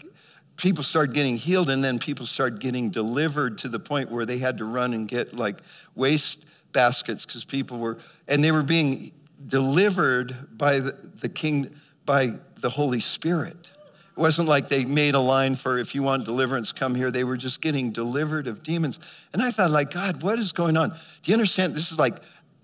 [0.58, 4.38] people start getting healed, and then people start getting delivered to the point where they
[4.38, 5.60] had to run and get like
[5.96, 9.12] waste baskets because people were and they were being
[9.48, 11.74] delivered by the, the king
[12.06, 13.72] by the Holy Spirit.
[14.20, 17.10] It wasn't like they made a line for if you want deliverance, come here.
[17.10, 19.00] They were just getting delivered of demons.
[19.32, 20.90] And I thought, like, God, what is going on?
[20.90, 20.96] Do
[21.32, 21.74] you understand?
[21.74, 22.18] This is like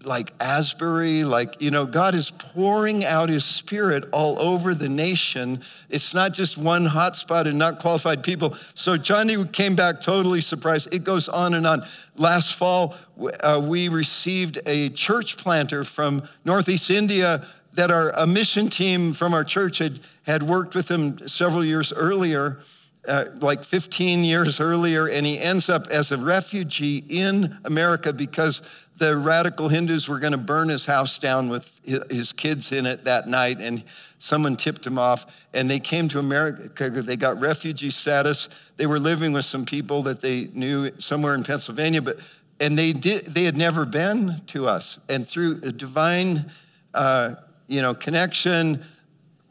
[0.03, 5.61] like Asbury, like, you know, God is pouring out his spirit all over the nation.
[5.89, 8.55] It's not just one hotspot and not qualified people.
[8.75, 10.93] So Johnny came back totally surprised.
[10.93, 11.83] It goes on and on.
[12.17, 12.95] Last fall,
[13.41, 19.33] uh, we received a church planter from Northeast India that our a mission team from
[19.33, 22.59] our church had, had worked with him several years earlier,
[23.07, 28.61] uh, like 15 years earlier, and he ends up as a refugee in America because
[28.97, 33.03] the radical Hindus were going to burn his house down with his kids in it
[33.03, 33.83] that night, and
[34.19, 35.45] someone tipped him off.
[35.53, 36.89] And they came to America.
[36.89, 38.47] They got refugee status.
[38.77, 42.19] They were living with some people that they knew somewhere in Pennsylvania, but
[42.61, 43.25] and they did.
[43.25, 46.45] They had never been to us, and through a divine
[46.93, 47.35] uh,
[47.67, 48.83] you know, connection.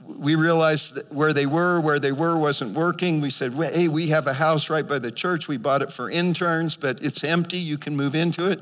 [0.06, 3.20] We realized where they were, where they were wasn't working.
[3.20, 5.48] We said, hey, we have a house right by the church.
[5.48, 7.58] We bought it for interns, but it's empty.
[7.58, 8.60] You can move into it.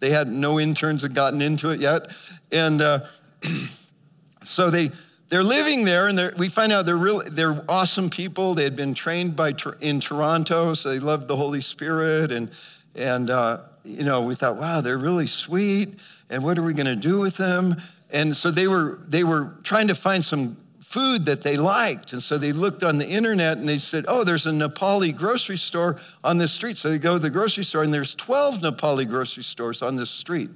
[0.00, 2.10] They had no interns had gotten into it yet.
[2.50, 3.00] And uh,
[4.42, 4.90] so they,
[5.32, 8.52] they're living there, and we find out they're really they're awesome people.
[8.52, 12.50] They had been trained by in Toronto, so they loved the Holy Spirit, and
[12.94, 15.98] and uh, you know we thought, wow, they're really sweet.
[16.28, 17.76] And what are we going to do with them?
[18.12, 22.12] And so they were, they were trying to find some food that they liked.
[22.12, 25.56] And so they looked on the internet and they said, oh, there's a Nepali grocery
[25.56, 26.76] store on this street.
[26.76, 30.10] So they go to the grocery store and there's 12 Nepali grocery stores on this
[30.10, 30.50] street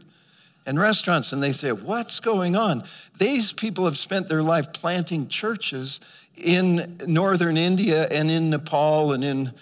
[0.67, 1.33] and restaurants.
[1.33, 2.85] And they say, what's going on?
[3.19, 6.01] These people have spent their life planting churches
[6.37, 9.53] in northern India and in Nepal and in,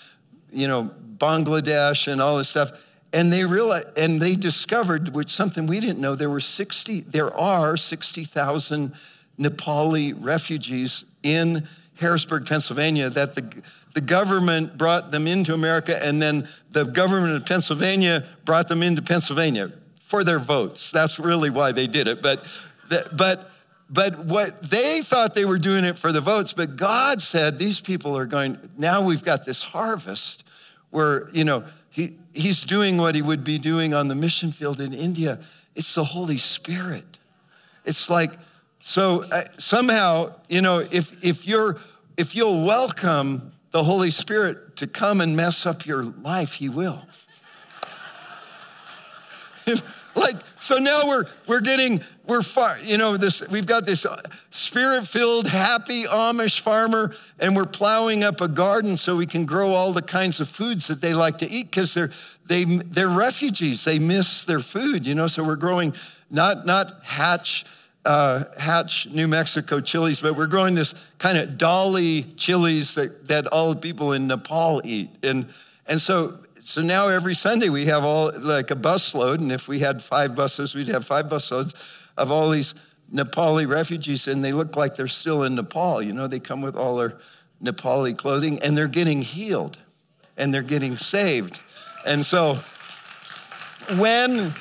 [0.51, 2.73] you know, Bangladesh and all this stuff
[3.15, 7.35] and they realized and they discovered which something we didn't know there were 60 there
[7.35, 8.93] are 60,000
[9.39, 11.67] Nepali refugees in
[11.99, 13.63] Harrisburg, Pennsylvania that the
[13.95, 19.01] the government brought them into America and then the government of Pennsylvania brought them into
[19.01, 20.91] Pennsylvania for their votes.
[20.91, 22.21] That's really why they did it.
[22.21, 22.45] But
[23.13, 23.51] but
[23.89, 27.81] but what they thought they were doing it for the votes, but God said these
[27.81, 30.45] people are going now we've got this harvest
[30.91, 34.81] where, you know, he, he's doing what he would be doing on the mission field
[34.81, 35.39] in India.
[35.77, 37.21] It's the Holy Spirit.
[37.85, 38.33] It's like,
[38.81, 41.77] so uh, somehow, you know, if, if, you're,
[42.17, 47.07] if you'll welcome the Holy Spirit to come and mess up your life, he will.
[50.17, 54.07] like so now we're we're getting we're far you know this we've got this
[54.51, 59.71] spirit filled happy amish farmer and we're plowing up a garden so we can grow
[59.71, 62.11] all the kinds of foods that they like to eat because they're
[62.47, 63.85] they they're refugees.
[63.85, 65.95] They miss their food you know so we're growing
[66.31, 67.65] not not hatch
[68.05, 70.95] uh, hatch new mexico chilies but we're growing this
[71.25, 75.09] kind of dalle chilies that, that all the people in nepal eat.
[75.23, 75.47] And
[75.87, 79.69] and so so now every Sunday we have all like a bus load, and if
[79.69, 81.75] we had five buses, we'd have five bus loads
[82.17, 82.75] of all these
[83.13, 86.01] Nepali refugees, and they look like they're still in Nepal.
[86.01, 87.19] You know, they come with all their
[87.63, 89.77] Nepali clothing, and they're getting healed,
[90.39, 91.61] and they're getting saved.
[92.07, 92.55] And so
[93.99, 94.55] when,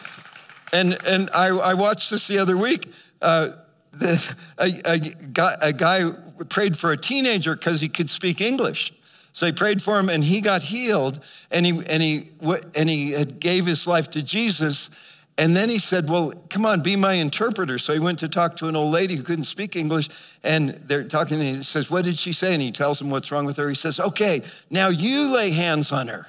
[0.74, 2.92] and and I, I watched this the other week.
[3.22, 3.52] Uh,
[3.94, 6.12] the, a, a, guy, a guy
[6.50, 8.92] prayed for a teenager because he could speak English.
[9.34, 12.30] So he prayed for him and he got healed and he, and he,
[12.76, 14.92] and he gave his life to Jesus.
[15.38, 17.80] And then he said, Well, come on, be my interpreter.
[17.80, 20.10] So he went to talk to an old lady who couldn't speak English.
[20.44, 22.54] And they're talking, and he says, What did she say?
[22.54, 23.68] And he tells him what's wrong with her.
[23.68, 26.28] He says, Okay, now you lay hands on her.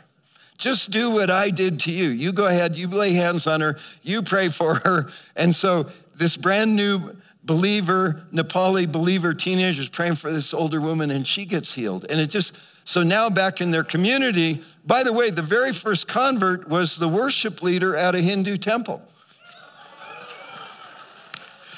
[0.56, 2.08] Just do what I did to you.
[2.08, 5.08] You go ahead, you lay hands on her, you pray for her.
[5.36, 11.10] And so this brand new believer, Nepali believer teenager is praying for this older woman,
[11.10, 12.06] and she gets healed.
[12.08, 16.08] And it just, so now back in their community, by the way, the very first
[16.08, 19.02] convert was the worship leader at a Hindu temple.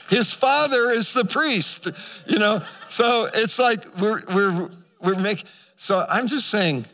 [0.09, 1.89] His father is the priest,
[2.27, 2.63] you know.
[2.89, 6.87] So it's like we're we're we're making so I'm just saying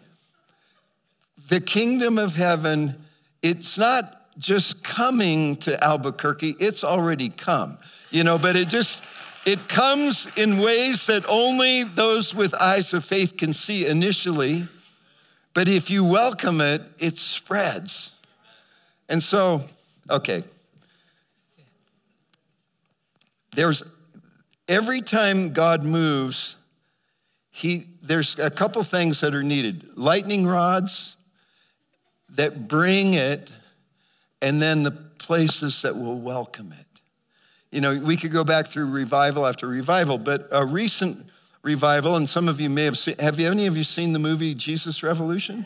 [1.48, 2.94] the kingdom of heaven,
[3.42, 4.04] it's not
[4.38, 7.76] just coming to Albuquerque, it's already come.
[8.12, 9.02] You know, but it just
[9.46, 14.68] it comes in ways that only those with eyes of faith can see initially,
[15.54, 18.12] but if you welcome it, it spreads.
[19.08, 19.62] And so,
[20.10, 20.44] okay.
[23.56, 23.82] There's
[24.68, 26.56] every time God moves,
[27.50, 31.16] he, there's a couple things that are needed lightning rods
[32.36, 33.50] that bring it,
[34.42, 36.91] and then the places that will welcome it
[37.72, 41.26] you know, we could go back through revival after revival, but a recent
[41.62, 44.18] revival, and some of you may have seen, have you, any of you seen the
[44.18, 45.64] movie Jesus Revolution?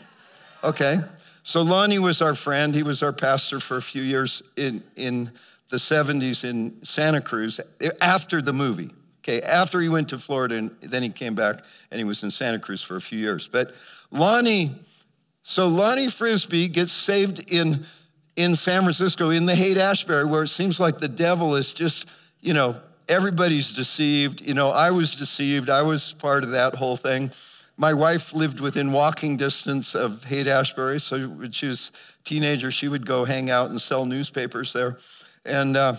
[0.63, 0.99] Okay.
[1.43, 2.73] So Lonnie was our friend.
[2.73, 5.31] He was our pastor for a few years in, in
[5.69, 8.89] the 70s in Santa Cruz eh, after the movie.
[9.23, 11.59] Okay, after he went to Florida and then he came back
[11.91, 13.49] and he was in Santa Cruz for a few years.
[13.49, 13.73] But
[14.09, 14.75] Lonnie,
[15.43, 17.85] so Lonnie Frisbee gets saved in
[18.37, 22.07] in San Francisco, in the Haight Ashbury, where it seems like the devil is just,
[22.39, 22.79] you know,
[23.09, 24.41] everybody's deceived.
[24.41, 25.69] You know, I was deceived.
[25.69, 27.31] I was part of that whole thing.
[27.77, 32.71] My wife lived within walking distance of Haight Ashbury, so when she was a teenager,
[32.71, 34.97] she would go hang out and sell newspapers there.
[35.43, 35.95] And uh,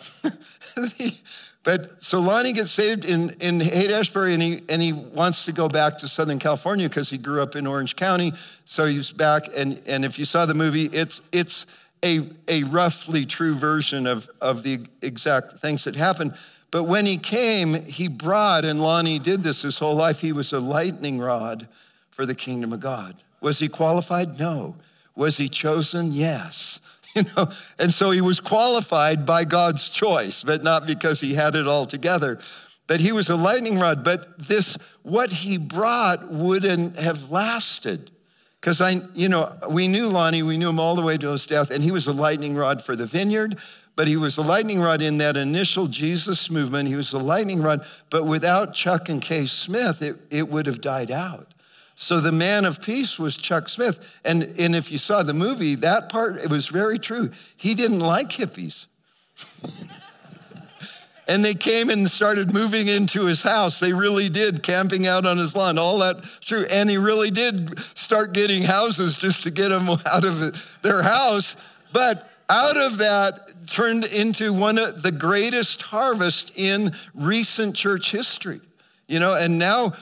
[1.65, 5.53] but so Lonnie gets saved in, in Haight Ashbury and he, and he wants to
[5.53, 8.33] go back to Southern California because he grew up in Orange County.
[8.65, 9.45] So he's back.
[9.57, 11.67] And, and if you saw the movie, it's, it's
[12.05, 16.35] a, a roughly true version of, of the exact things that happened.
[16.71, 20.53] But when he came, he brought, and Lonnie did this his whole life, he was
[20.53, 21.69] a lightning rod
[22.11, 23.17] for the kingdom of God.
[23.41, 24.39] Was he qualified?
[24.39, 24.77] No.
[25.15, 26.13] Was he chosen?
[26.13, 26.81] Yes.
[27.15, 27.47] You know,
[27.79, 31.87] and so he was qualified by God's choice, but not because he had it all
[31.87, 32.39] together.
[32.87, 38.11] But he was a lightning rod, but this, what he brought wouldn't have lasted.
[38.69, 41.47] Because I, you know, we knew Lonnie, we knew him all the way to his
[41.47, 43.59] death, and he was a lightning rod for the vineyard,
[43.97, 46.87] but he was a lightning rod in that initial Jesus movement.
[46.87, 50.83] He was a lightning rod, but without Chuck and Kay Smith, it, it would have
[50.83, 51.55] died out.
[51.95, 54.21] So the man of peace was Chuck Smith.
[54.23, 57.31] And, and if you saw the movie, that part, it was very true.
[57.57, 58.85] He didn't like hippies.
[61.29, 63.79] and they came and started moving into his house.
[63.79, 66.65] They really did, camping out on his lawn, all that true.
[66.71, 71.57] And he really did start getting houses just to get them out of their house.
[71.93, 78.63] But out of that turned into one of the greatest harvest in recent church history.
[79.07, 79.93] You know, and now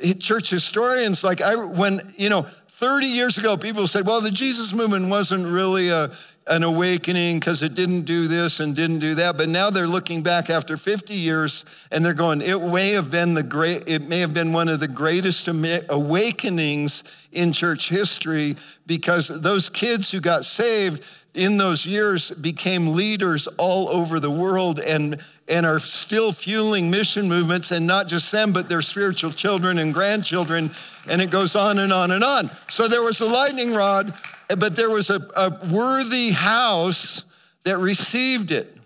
[0.00, 4.30] eh, church historians, like I, when, you know, 30 years ago, people said, well, the
[4.30, 6.12] Jesus movement wasn't really a,
[6.48, 9.36] an awakening because it didn't do this and didn't do that.
[9.36, 13.34] But now they're looking back after 50 years and they're going, it may have been
[13.34, 19.28] the great, it may have been one of the greatest awakenings in church history because
[19.28, 25.20] those kids who got saved in those years became leaders all over the world and
[25.48, 29.92] and are still fueling mission movements and not just them but their spiritual children and
[29.92, 30.70] grandchildren
[31.08, 34.14] and it goes on and on and on so there was a lightning rod
[34.48, 37.24] but there was a, a worthy house
[37.64, 38.76] that received it.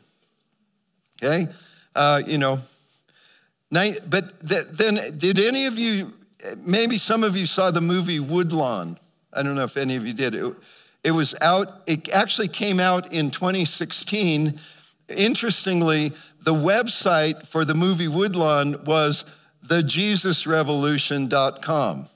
[1.22, 1.48] Okay?
[1.94, 2.60] Uh, you know,
[3.70, 6.12] but then did any of you,
[6.58, 8.98] maybe some of you saw the movie Woodlawn.
[9.32, 10.34] I don't know if any of you did.
[10.34, 10.54] It,
[11.04, 14.58] it was out, it actually came out in 2016.
[15.08, 19.24] Interestingly, the website for the movie Woodlawn was
[19.66, 22.06] thejesusrevolution.com.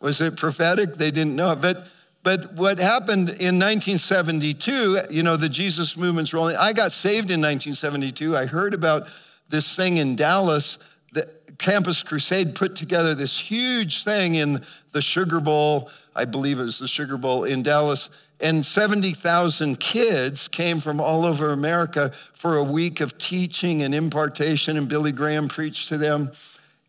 [0.00, 0.94] Was it prophetic?
[0.94, 1.60] They didn't know it.
[1.60, 1.86] But,
[2.22, 6.56] but what happened in 1972, you know, the Jesus movement's rolling.
[6.56, 8.36] I got saved in 1972.
[8.36, 9.08] I heard about
[9.48, 10.78] this thing in Dallas.
[11.12, 11.28] The
[11.58, 15.90] Campus Crusade put together this huge thing in the Sugar Bowl.
[16.16, 18.10] I believe it was the Sugar Bowl in Dallas.
[18.40, 24.78] And 70,000 kids came from all over America for a week of teaching and impartation,
[24.78, 26.32] and Billy Graham preached to them.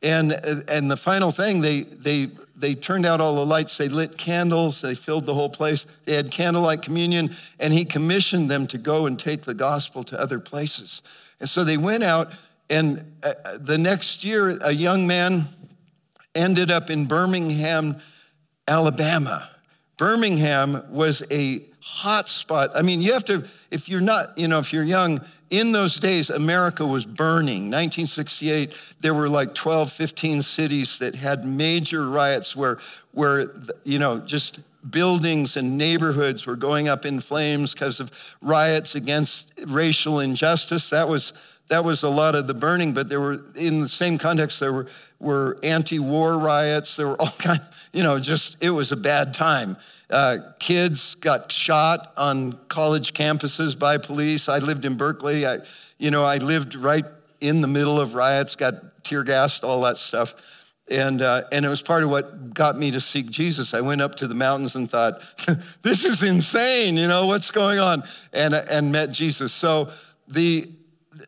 [0.01, 2.29] And, and the final thing, they, they
[2.61, 5.85] they turned out all the lights, they lit candles, they filled the whole place.
[6.05, 10.19] They had candlelight communion, and he commissioned them to go and take the gospel to
[10.19, 11.01] other places.
[11.39, 12.31] And so they went out,
[12.69, 15.45] and uh, the next year, a young man
[16.35, 17.97] ended up in Birmingham,
[18.67, 19.49] Alabama.
[19.97, 22.71] Birmingham was a hot spot.
[22.75, 25.19] I mean, you have to, if you're not, you know, if you're young,
[25.51, 27.63] in those days, America was burning.
[27.63, 32.79] 1968, there were like 12, 15 cities that had major riots where,
[33.11, 33.51] where
[33.83, 39.53] you know, just buildings and neighborhoods were going up in flames because of riots against
[39.67, 40.89] racial injustice.
[40.89, 41.33] That was,
[41.67, 44.71] that was a lot of the burning, but there were, in the same context, there
[44.71, 44.87] were,
[45.19, 46.95] were anti war riots.
[46.95, 49.75] There were all kinds, you know, just, it was a bad time.
[50.11, 54.49] Uh, kids got shot on college campuses by police.
[54.49, 55.47] I lived in Berkeley.
[55.47, 55.59] I,
[55.97, 57.05] you know, I lived right
[57.39, 60.67] in the middle of riots, got tear gassed, all that stuff.
[60.89, 63.73] And, uh, and it was part of what got me to seek Jesus.
[63.73, 65.21] I went up to the mountains and thought,
[65.81, 68.03] this is insane, you know, what's going on?
[68.33, 69.53] And, and met Jesus.
[69.53, 69.89] So,
[70.27, 70.69] the,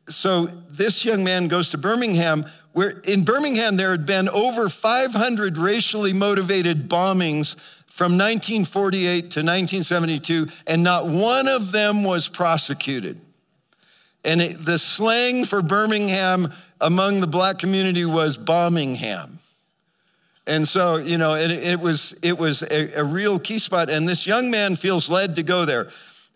[0.10, 5.58] so this young man goes to Birmingham, where in Birmingham there had been over 500
[5.58, 7.56] racially motivated bombings
[7.94, 13.22] from 1948 to 1972, and not one of them was prosecuted.
[14.26, 19.34] And it, the slang for Birmingham among the black community was bombingham.
[20.48, 23.92] And so, you know, it, it was, it was a, a, real key spot.
[23.92, 25.90] And this young man feels led to go there.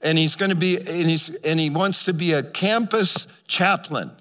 [0.03, 4.12] And he's going to be, and, he's, and he wants to be a campus chaplain.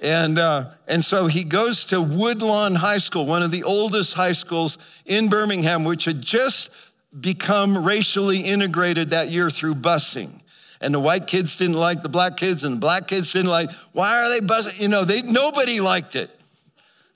[0.00, 4.32] And, uh, and so he goes to Woodlawn High School, one of the oldest high
[4.32, 6.70] schools in Birmingham, which had just
[7.18, 10.40] become racially integrated that year through busing.
[10.82, 13.70] And the white kids didn't like the black kids, and the black kids didn't like,
[13.92, 14.80] why are they busing?
[14.80, 16.30] You know, they, nobody liked it.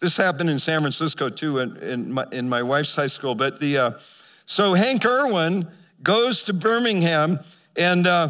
[0.00, 3.34] This happened in San Francisco too, in, in, my, in my wife's high school.
[3.34, 3.92] But the, uh,
[4.46, 5.68] so Hank Erwin
[6.02, 7.40] goes to Birmingham
[7.76, 8.28] and, uh,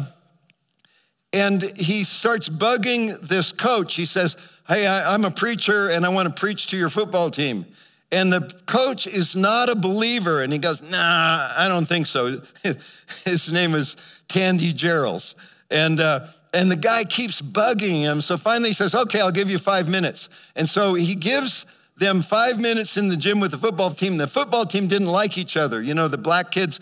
[1.33, 3.95] and he starts bugging this coach.
[3.95, 7.31] He says, Hey, I, I'm a preacher and I want to preach to your football
[7.31, 7.65] team.
[8.11, 10.41] And the coach is not a believer.
[10.41, 12.41] And he goes, Nah, I don't think so.
[13.25, 13.95] His name is
[14.27, 15.35] Tandy Gerelds.
[15.69, 18.19] And, uh, and the guy keeps bugging him.
[18.19, 20.29] So finally he says, Okay, I'll give you five minutes.
[20.55, 21.65] And so he gives
[21.97, 24.17] them five minutes in the gym with the football team.
[24.17, 25.81] The football team didn't like each other.
[25.81, 26.79] You know, the black kids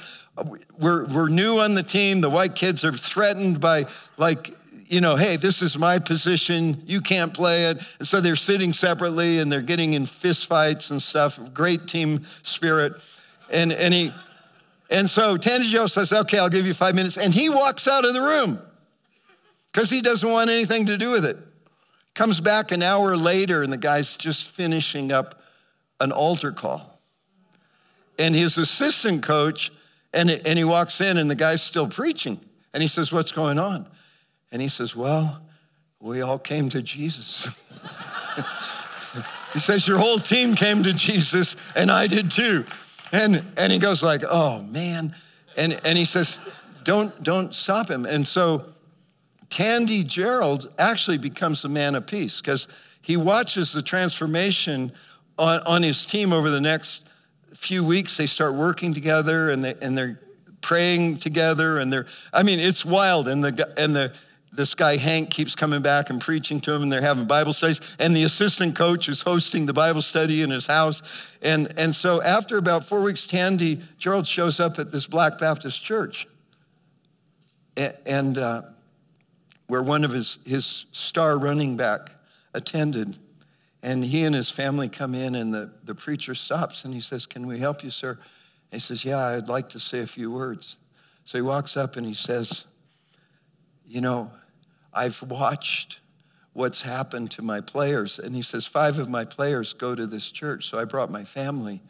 [0.79, 2.21] were, were new on the team.
[2.21, 3.85] The white kids are threatened by,
[4.19, 4.55] like,
[4.87, 6.81] you know, hey, this is my position.
[6.85, 7.77] You can't play it.
[7.99, 11.39] And so they're sitting separately and they're getting in fistfights and stuff.
[11.53, 12.93] Great team spirit.
[13.51, 14.11] And, and he,
[14.89, 17.17] and so Tandy Joe says, okay, I'll give you five minutes.
[17.17, 18.59] And he walks out of the room
[19.71, 21.37] because he doesn't want anything to do with it.
[22.15, 25.41] Comes back an hour later and the guy's just finishing up
[25.99, 26.99] an altar call.
[28.17, 29.71] And his assistant coach
[30.13, 32.39] and, and he walks in, and the guy's still preaching.
[32.73, 33.85] And he says, What's going on?
[34.51, 35.41] And he says, Well,
[35.99, 37.45] we all came to Jesus.
[39.53, 42.65] he says, Your whole team came to Jesus, and I did too.
[43.11, 45.15] And, and he goes like, oh man.
[45.57, 46.39] And, and he says,
[46.83, 48.05] don't, don't stop him.
[48.05, 48.65] And so
[49.49, 52.67] Tandy Gerelds actually becomes a man of peace because
[53.01, 54.91] he watches the transformation
[55.37, 57.07] on, on his team over the next
[57.53, 60.19] few weeks, they start working together and, they, and they're
[60.61, 63.27] praying together, and they're, I mean, it's wild.
[63.27, 64.13] And the, and the,
[64.51, 67.81] this guy Hank keeps coming back and preaching to him, and they're having Bible studies.
[67.99, 71.31] And the assistant coach is hosting the Bible study in his house.
[71.41, 75.83] And, and so after about four weeks, Tandy Gerelds shows up at this Black Baptist
[75.83, 76.27] church.
[78.05, 78.63] And uh,
[79.69, 82.09] where one of his, his star running back
[82.53, 83.15] attended.
[83.81, 87.25] And he and his family come in, and the, the preacher stops and he says,
[87.25, 88.11] Can we help you, sir?
[88.11, 90.77] And he says, Yeah, I'd like to say a few words.
[91.23, 92.65] So he walks up and he says,
[93.89, 94.31] You know,
[94.93, 95.99] I've watched
[96.53, 98.19] what's happened to my players.
[98.19, 100.69] And he says, Five of my players go to this church.
[100.69, 101.81] So I brought my family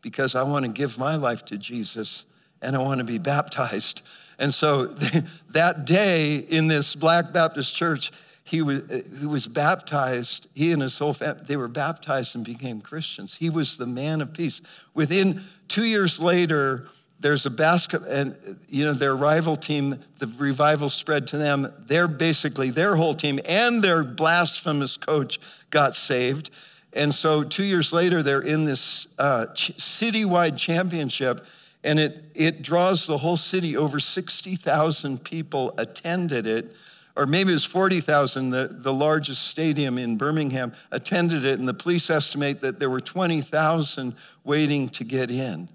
[0.00, 2.24] because I want to give my life to Jesus
[2.62, 4.00] and I want to be baptized.
[4.38, 4.86] And so
[5.50, 8.12] that day in this Black Baptist church,
[8.44, 8.82] he was,
[9.20, 13.34] he was baptized, he and his whole family, they were baptized and became Christians.
[13.34, 14.62] He was the man of peace.
[14.94, 16.88] Within two years later,
[17.22, 18.36] there's a basket, and
[18.68, 21.72] you know, their rival team, the revival spread to them.
[21.86, 26.50] They're basically, their whole team and their blasphemous coach got saved.
[26.92, 31.46] And so two years later, they're in this uh, citywide championship,
[31.82, 33.76] and it, it draws the whole city.
[33.76, 36.74] Over 60,000 people attended it
[37.16, 41.74] or maybe it was 40,000, the, the largest stadium in Birmingham attended it, and the
[41.74, 44.14] police estimate that there were 20,000
[44.44, 45.68] waiting to get in.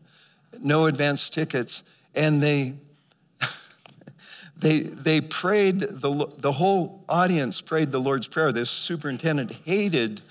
[0.64, 1.84] No advance tickets.
[2.16, 2.76] And they,
[4.58, 8.52] they, they prayed, the, the whole audience prayed the Lord's Prayer.
[8.52, 10.22] This superintendent hated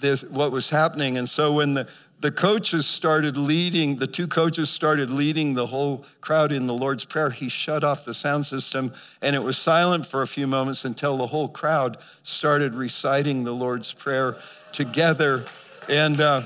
[0.00, 1.18] this, what was happening.
[1.18, 1.88] And so when the,
[2.20, 7.06] the coaches started leading, the two coaches started leading the whole crowd in the Lord's
[7.06, 7.30] Prayer.
[7.30, 11.16] He shut off the sound system and it was silent for a few moments until
[11.16, 14.36] the whole crowd started reciting the Lord's Prayer
[14.70, 15.46] together.
[15.88, 16.42] And uh,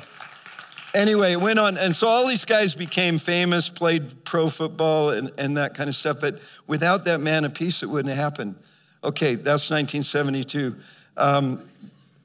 [0.94, 1.76] anyway, it went on.
[1.76, 5.96] And so all these guys became famous, played pro football and, and that kind of
[5.96, 6.20] stuff.
[6.20, 8.54] But without that man of peace, it wouldn't have happened.
[9.02, 10.76] Okay, that's 1972.
[11.16, 11.68] Um,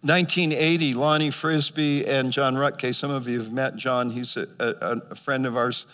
[0.01, 5.01] 1980, Lonnie Frisbee and John Ruttkay, some of you have met John, he's a, a,
[5.11, 5.87] a, friend of ours.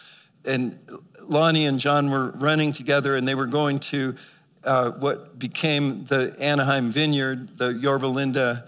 [0.45, 0.78] And
[1.23, 4.15] Lonnie and John were running together and they were going to
[4.63, 8.65] uh, what became the Anaheim Vineyard, the Yorba Linda.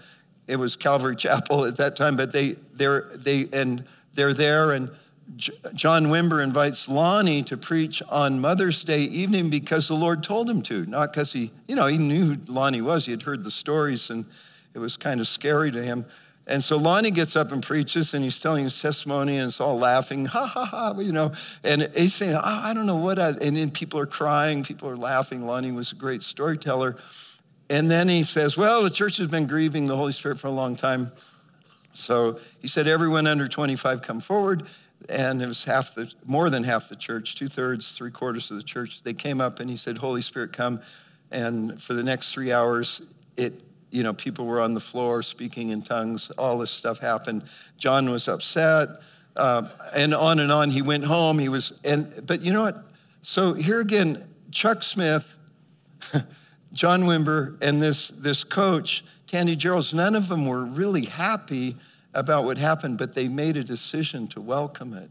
[0.48, 3.84] It was Calvary Chapel at that time, but they, they're, they, and
[4.18, 4.72] they're there.
[4.72, 4.90] And
[5.72, 10.60] John Wimber invites Lonnie to preach on Mother's Day evening because the Lord told him
[10.62, 13.06] to, not because he, you know, he knew who Lonnie was.
[13.06, 14.26] He had heard the stories and
[14.74, 16.04] it was kind of scary to him.
[16.48, 19.78] And so Lonnie gets up and preaches, and he's telling his testimony, and it's all
[19.78, 21.32] laughing, ha ha ha, you know.
[21.62, 24.88] And he's saying, oh, I don't know what, I, and then people are crying, people
[24.88, 25.44] are laughing.
[25.44, 26.96] Lonnie was a great storyteller.
[27.68, 30.52] And then he says, Well, the church has been grieving the Holy Spirit for a
[30.52, 31.12] long time.
[31.98, 34.66] So he said, Everyone under 25 come forward.
[35.08, 38.56] And it was half the, more than half the church, two thirds, three quarters of
[38.56, 39.02] the church.
[39.02, 40.80] They came up and he said, Holy Spirit, come.
[41.30, 43.00] And for the next three hours,
[43.36, 46.30] it you know, people were on the floor speaking in tongues.
[46.32, 47.44] All this stuff happened.
[47.76, 48.88] John was upset,
[49.36, 50.70] uh, and on and on.
[50.70, 51.38] He went home.
[51.38, 52.84] He was, and but you know what?
[53.22, 55.36] So here again, Chuck Smith,
[56.72, 59.94] John Wimber, and this this coach, Tandy Gerelds.
[59.94, 61.76] None of them were really happy
[62.14, 65.10] about what happened, but they made a decision to welcome it.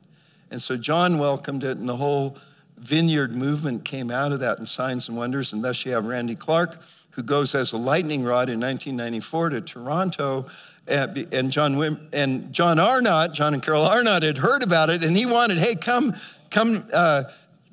[0.50, 2.38] And so John welcomed it, and the whole
[2.78, 5.54] vineyard movement came out of that in signs and wonders.
[5.54, 6.78] And thus you have Randy Clark
[7.18, 10.46] who goes as a lightning rod in 1994 to Toronto.
[10.88, 15.26] And John, and John Arnott, John and Carol Arnott had heard about it, and he
[15.26, 16.14] wanted, hey, come,
[16.52, 17.24] come uh,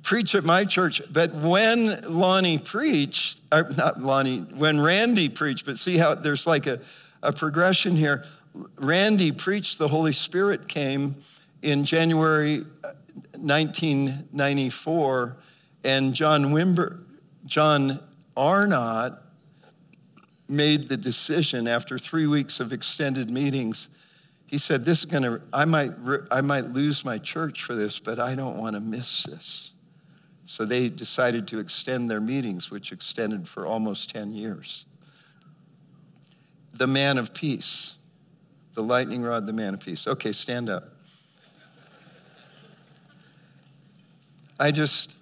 [0.03, 1.01] preach at my church.
[1.13, 6.81] But when Lonnie preached, not Lonnie, when Randy preached, but see how there's like a,
[7.23, 8.25] a progression here.
[8.77, 11.17] Randy preached, the Holy Spirit came
[11.63, 12.65] in January
[13.37, 15.33] 1994, uh,
[15.85, 17.05] and John Wimber,
[17.47, 18.01] John
[18.37, 19.15] Arnott
[20.49, 23.89] made the decision after three weeks of extended meetings.
[24.47, 25.91] He said, This is going to, I might,
[26.31, 29.73] I might lose my church for this, but I don't want to miss this.
[30.45, 34.85] So they decided to extend their meetings, which extended for almost 10 years.
[36.75, 37.97] The man of peace,
[38.75, 40.07] the lightning rod, the man of peace.
[40.07, 40.91] Okay, stand up.
[44.59, 45.15] I just,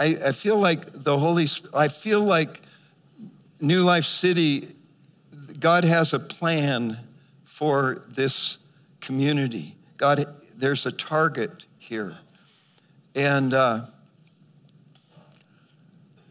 [0.00, 2.60] I, I feel like the Holy, I feel like
[3.60, 4.74] New Life City,
[5.58, 6.98] God has a plan
[7.44, 8.58] for this
[9.00, 9.76] community.
[9.96, 10.24] God,
[10.56, 12.18] there's a target here.
[13.14, 13.86] And uh,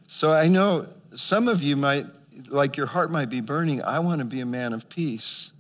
[0.08, 2.06] so I know some of you might,
[2.50, 3.82] like your heart might be burning.
[3.82, 5.52] I want to be a man of peace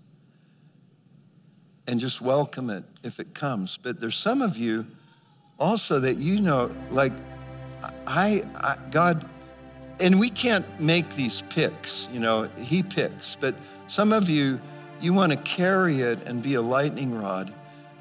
[1.88, 3.78] and just welcome it if it comes.
[3.78, 4.86] But there's some of you
[5.60, 7.14] also that you know, like,
[8.08, 9.28] I, I God,
[10.00, 13.56] and we can't make these picks, you know, He picks, but
[13.88, 14.60] some of you,
[15.00, 17.54] you want to carry it and be a lightning rod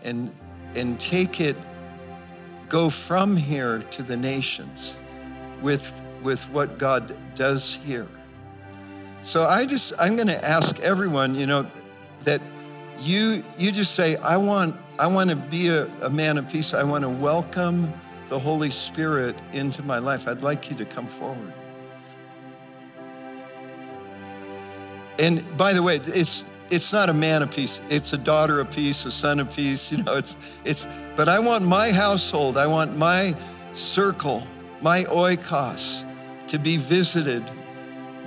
[0.02, 0.34] and,
[0.74, 1.56] and take it,
[2.68, 4.98] go from here to the nations
[5.60, 8.08] with, with what God does here.
[9.22, 11.66] So I just, I'm going to ask everyone, you know,
[12.24, 12.40] that
[13.00, 16.74] you, you just say, I want, I want to be a, a man of peace.
[16.74, 17.92] I want to welcome
[18.28, 20.26] the Holy Spirit into my life.
[20.28, 21.52] I'd like you to come forward.
[25.18, 27.80] And by the way, it's it's not a man of peace.
[27.88, 29.92] It's a daughter of peace, a son of peace.
[29.96, 30.86] You know, it's it's.
[31.16, 32.56] But I want my household.
[32.56, 33.36] I want my
[33.72, 34.46] circle,
[34.80, 36.04] my oikos,
[36.48, 37.48] to be visited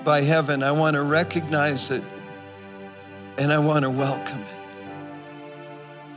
[0.03, 0.63] by heaven.
[0.63, 2.03] I want to recognize it,
[3.38, 4.57] and I want to welcome it.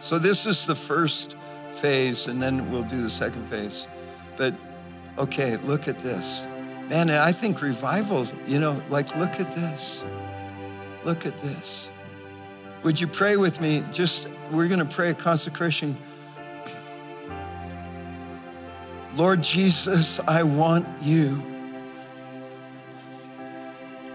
[0.00, 1.36] So this is the first
[1.72, 3.86] phase, and then we'll do the second phase.
[4.36, 4.54] But
[5.18, 6.46] okay, look at this.
[6.88, 10.02] Man, I think revivals, you know, like look at this.
[11.04, 11.90] Look at this.
[12.82, 13.84] Would you pray with me?
[13.92, 15.96] Just, we're going to pray a consecration.
[19.14, 21.42] Lord Jesus, I want you.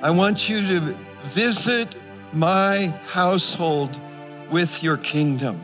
[0.02, 1.96] I want you to visit
[2.34, 4.00] my household
[4.50, 5.62] with your kingdom.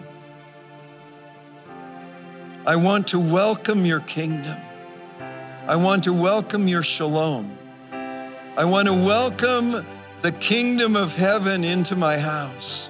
[2.72, 4.58] I want to welcome your kingdom.
[5.68, 7.58] I want to welcome your shalom.
[7.92, 9.86] I want to welcome
[10.22, 12.90] the kingdom of heaven into my house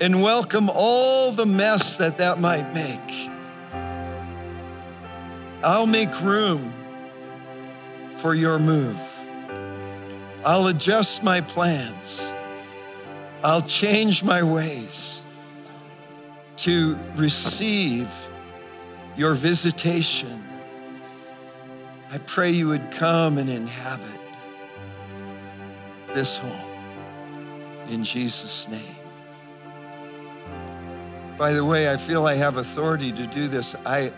[0.00, 3.32] and welcome all the mess that that might make.
[5.64, 6.72] I'll make room
[8.18, 9.00] for your move.
[10.44, 12.32] I'll adjust my plans.
[13.42, 15.24] I'll change my ways
[16.58, 18.08] to receive
[19.16, 20.42] your visitation.
[22.10, 24.20] I pray you would come and inhabit
[26.14, 26.70] this home
[27.88, 28.96] in Jesus' name.
[31.36, 33.74] By the way, I feel I have authority to do this.
[33.86, 34.12] I,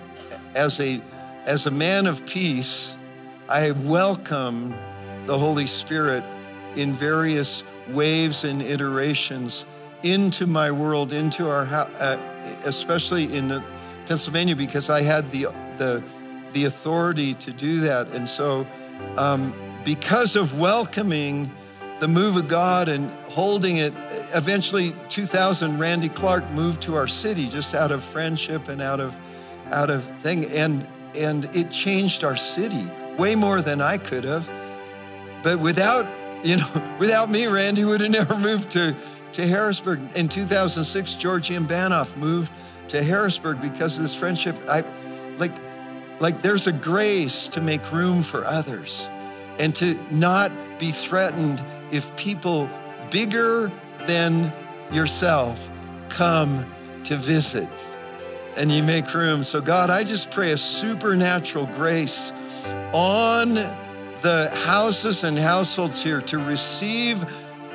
[0.54, 1.00] as a,
[1.44, 2.96] as a man of peace,
[3.48, 4.74] I welcome
[5.26, 6.24] the Holy Spirit
[6.76, 9.66] in various waves and iterations
[10.02, 12.18] into my world, into our uh,
[12.64, 13.48] especially in
[14.06, 15.44] Pennsylvania, because I had the,
[15.78, 16.02] the,
[16.52, 18.08] the authority to do that.
[18.08, 18.66] And so,
[19.16, 21.50] um, because of welcoming
[22.00, 23.94] the move of God and holding it.
[24.34, 29.16] Eventually, 2000, Randy Clark moved to our city just out of friendship and out of,
[29.72, 30.86] out of thing, and
[31.16, 34.50] and it changed our city way more than I could have.
[35.42, 36.06] But without
[36.44, 38.94] you know, without me, Randy would have never moved to
[39.32, 40.00] to Harrisburg.
[40.14, 42.52] In 2006, Georgian Banov moved
[42.94, 44.56] to Harrisburg because of this friendship.
[44.68, 44.84] I
[45.36, 45.52] like
[46.20, 49.10] like there's a grace to make room for others
[49.58, 52.70] and to not be threatened if people
[53.10, 53.70] bigger
[54.06, 54.52] than
[54.92, 55.70] yourself
[56.08, 56.72] come
[57.04, 57.68] to visit
[58.56, 59.42] and you make room.
[59.42, 62.32] So, God, I just pray a supernatural grace
[62.92, 67.24] on the houses and households here to receive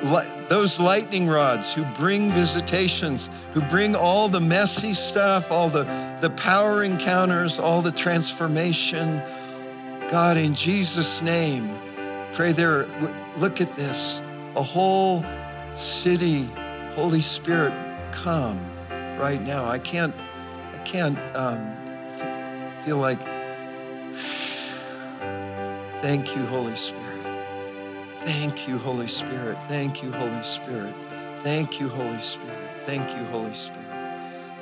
[0.00, 5.84] those lightning rods who bring visitations, who bring all the messy stuff, all the,
[6.20, 9.22] the power encounters, all the transformation.
[10.08, 11.78] God, in Jesus' name,
[12.32, 12.86] pray there,
[13.36, 14.22] look at this.
[14.56, 15.24] A whole
[15.74, 16.50] city,
[16.94, 17.72] Holy Spirit,
[18.12, 18.58] come
[19.18, 19.66] right now.
[19.66, 20.14] I can't,
[20.74, 21.76] I can't um,
[22.84, 23.20] feel like,
[26.02, 27.09] thank you, Holy Spirit.
[28.24, 29.56] Thank you, Holy Spirit.
[29.66, 30.94] Thank you, Holy Spirit.
[31.38, 32.58] Thank you, Holy Spirit.
[32.84, 33.80] Thank you, Holy Spirit.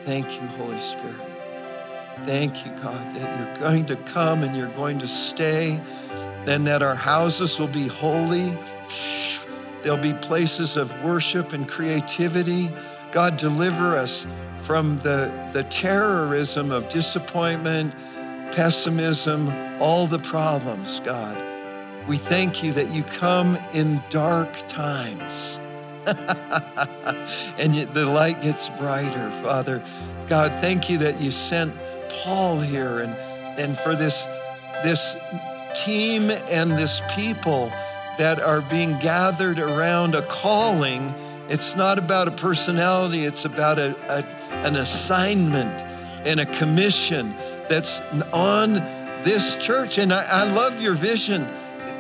[0.05, 1.17] Thank you, Holy Spirit.
[2.25, 5.81] Thank you, God, that you're going to come and you're going to stay
[6.47, 8.57] and that our houses will be holy.
[9.83, 12.71] There'll be places of worship and creativity.
[13.11, 14.27] God, deliver us
[14.59, 17.95] from the, the terrorism of disappointment,
[18.53, 21.48] pessimism, all the problems, God.
[22.09, 25.61] We thank you that you come in dark times.
[27.59, 29.85] and the light gets brighter, Father.
[30.27, 31.77] God, thank you that you sent
[32.09, 33.13] Paul here and,
[33.61, 34.25] and for this,
[34.83, 35.17] this
[35.75, 37.69] team and this people
[38.17, 41.15] that are being gathered around a calling.
[41.51, 44.25] It's not about a personality, it's about a, a,
[44.65, 45.83] an assignment
[46.27, 47.35] and a commission
[47.69, 48.01] that's
[48.33, 48.77] on
[49.25, 49.99] this church.
[49.99, 51.47] And I, I love your vision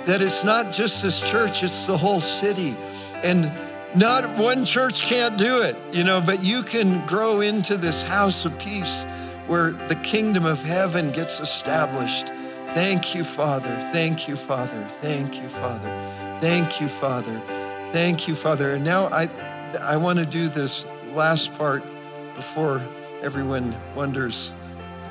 [0.08, 2.76] that it's not just this church, it's the whole city.
[3.22, 3.52] And
[3.94, 8.44] not one church can't do it, you know, but you can grow into this house
[8.44, 9.04] of peace
[9.46, 12.32] where the kingdom of heaven gets established
[12.74, 13.76] Thank you, Father.
[13.92, 14.86] Thank you, Father.
[15.00, 16.38] Thank you, Father.
[16.38, 17.42] Thank you, Father.
[17.92, 18.72] Thank you, Father.
[18.72, 19.28] And now I,
[19.80, 20.84] I want to do this
[21.14, 21.82] last part
[22.34, 22.86] before
[23.22, 24.52] everyone wonders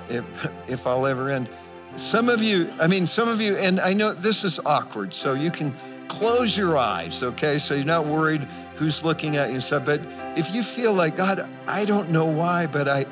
[0.07, 0.23] if,
[0.69, 1.49] if I'll ever end.
[1.97, 5.33] Some of you, I mean, some of you, and I know this is awkward, so
[5.33, 5.73] you can
[6.07, 7.57] close your eyes, okay?
[7.57, 9.85] So you're not worried who's looking at you and stuff.
[9.85, 10.01] But
[10.37, 13.05] if you feel like, God, I don't know why, but I,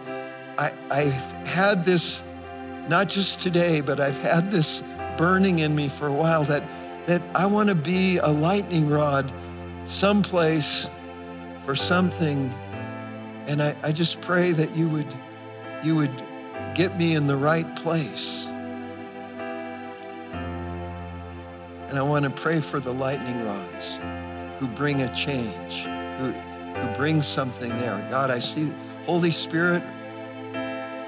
[0.60, 2.24] I, I've had this,
[2.88, 4.84] not just today, but I've had this
[5.18, 6.64] burning in me for a while that,
[7.08, 9.34] that I want to be a lightning rod
[9.86, 10.92] someplace
[11.64, 12.54] for something.
[13.48, 15.12] And I, I just pray that you would,
[15.84, 16.24] you would
[16.76, 18.48] get me in the right place.
[21.96, 24.00] And I want to pray for the lightning rods
[24.60, 25.84] who bring a change,
[26.20, 28.06] who, who bring something there.
[28.12, 28.74] God, I see,
[29.06, 29.82] Holy Spirit,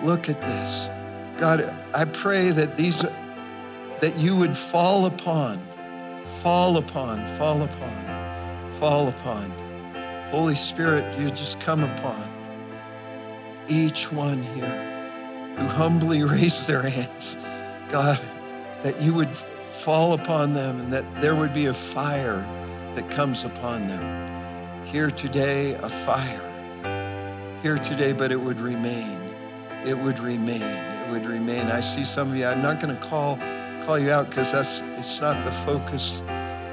[0.02, 0.88] look at this.
[1.36, 5.60] God, I pray that these, that you would fall upon,
[6.42, 9.52] fall upon, fall upon, fall upon.
[10.30, 12.30] Holy Spirit, you just come upon
[13.68, 17.36] each one here who humbly raised their hands.
[17.90, 18.22] God,
[18.84, 19.36] that you would
[19.78, 22.42] fall upon them and that there would be a fire
[22.96, 24.86] that comes upon them.
[24.86, 27.60] Here today, a fire.
[27.62, 29.20] Here today, but it would remain.
[29.86, 30.62] It would remain.
[30.62, 31.68] It would remain.
[31.68, 33.38] I see some of you, I'm not going to call
[33.86, 36.22] call you out because that's it's not the focus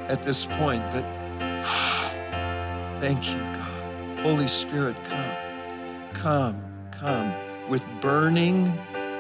[0.09, 1.05] at this point, but
[3.01, 4.19] thank you, God.
[4.21, 5.37] Holy Spirit, come.
[6.15, 7.35] Come, come
[7.69, 8.77] with burning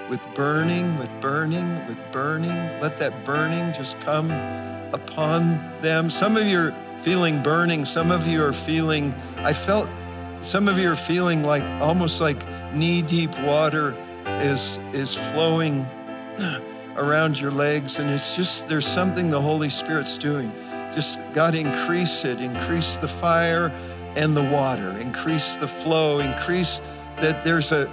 [0.09, 2.80] with burning, with burning, with burning.
[2.80, 4.30] Let that burning just come
[4.92, 6.11] upon them.
[6.11, 7.84] Some of you are feeling burning.
[7.84, 9.88] Some of you are feeling, I felt,
[10.40, 12.42] some of you are feeling like almost like
[12.72, 13.96] knee deep water
[14.26, 15.86] is, is flowing
[16.96, 17.98] around your legs.
[17.98, 20.52] And it's just, there's something the Holy Spirit's doing.
[20.94, 23.72] Just, God, increase it, increase the fire
[24.16, 26.80] and the water, increase the flow, increase
[27.20, 27.90] that there's a,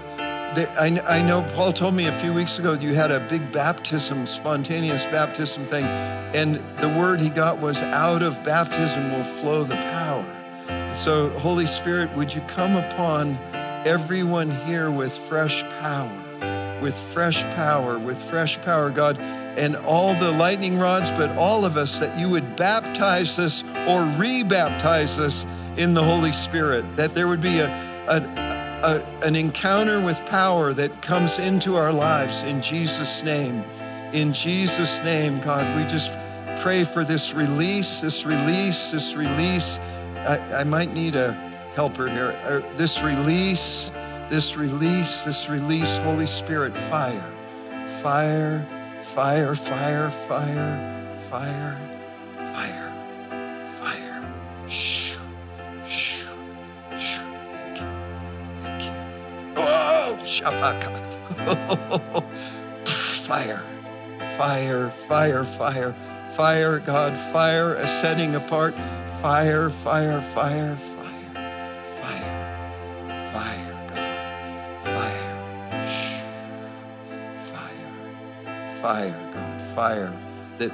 [0.53, 4.25] I, I know Paul told me a few weeks ago you had a big baptism,
[4.25, 9.75] spontaneous baptism thing, and the word he got was out of baptism will flow the
[9.75, 10.93] power.
[10.93, 13.37] So, Holy Spirit, would you come upon
[13.85, 19.17] everyone here with fresh power, with fresh power, with fresh power, God,
[19.57, 24.03] and all the lightning rods, but all of us, that you would baptize us or
[24.19, 25.45] re baptize us
[25.77, 27.69] in the Holy Spirit, that there would be a,
[28.09, 28.50] a
[28.83, 33.63] a, an encounter with power that comes into our lives in Jesus' name.
[34.13, 36.11] In Jesus' name, God, we just
[36.61, 39.79] pray for this release, this release, this release.
[40.17, 41.33] I, I might need a
[41.75, 42.37] helper here.
[42.43, 43.91] Uh, this release,
[44.29, 47.33] this release, this release, Holy Spirit, fire,
[48.01, 48.67] fire,
[49.01, 51.79] fire, fire, fire, fire,
[52.53, 54.33] fire, fire.
[54.67, 55.00] Shh.
[60.31, 60.89] Shabaka.
[62.87, 63.63] fire,
[64.37, 65.93] fire, fire, fire,
[66.37, 68.73] fire, God, fire, a setting apart.
[69.21, 71.33] Fire, fire, fire, fire,
[71.99, 72.47] fire,
[73.33, 74.07] fire, God,
[74.85, 75.35] fire,
[77.51, 80.17] fire, fire, God, fire
[80.59, 80.71] that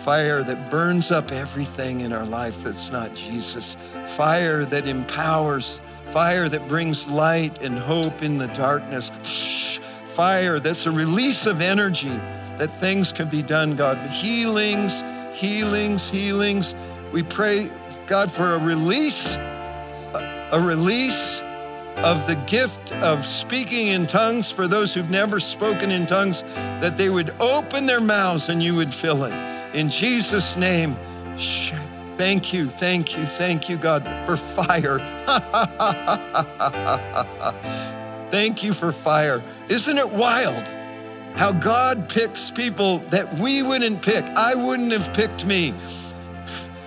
[0.00, 5.80] fire that burns up everything in our life that's not Jesus, fire that empowers
[6.12, 9.10] fire that brings light and hope in the darkness,
[10.14, 12.18] fire that's a release of energy
[12.56, 13.98] that things can be done, God.
[14.08, 16.74] Healings, healings, healings.
[17.12, 17.70] We pray,
[18.06, 21.42] God, for a release, a release
[21.98, 26.42] of the gift of speaking in tongues for those who've never spoken in tongues,
[26.80, 29.32] that they would open their mouths and you would fill it.
[29.74, 30.96] In Jesus' name,
[32.18, 34.98] Thank you, thank you, thank you, God, for fire.
[38.32, 39.40] thank you for fire.
[39.68, 40.66] Isn't it wild
[41.36, 44.28] how God picks people that we wouldn't pick?
[44.30, 45.72] I wouldn't have picked me.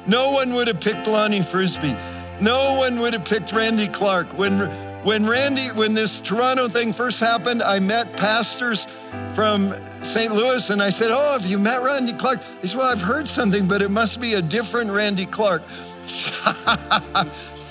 [0.06, 1.96] No one would have picked Lonnie Frisbee.
[2.42, 4.38] No one would have picked Randy Clark.
[4.38, 4.70] When,
[5.04, 8.86] when Randy, when this Toronto thing first happened, I met pastors
[9.34, 9.74] from
[10.04, 10.34] St.
[10.34, 12.42] Louis and I said, Oh, have you met Randy Clark?
[12.62, 15.64] He said, Well, I've heard something, but it must be a different Randy Clark.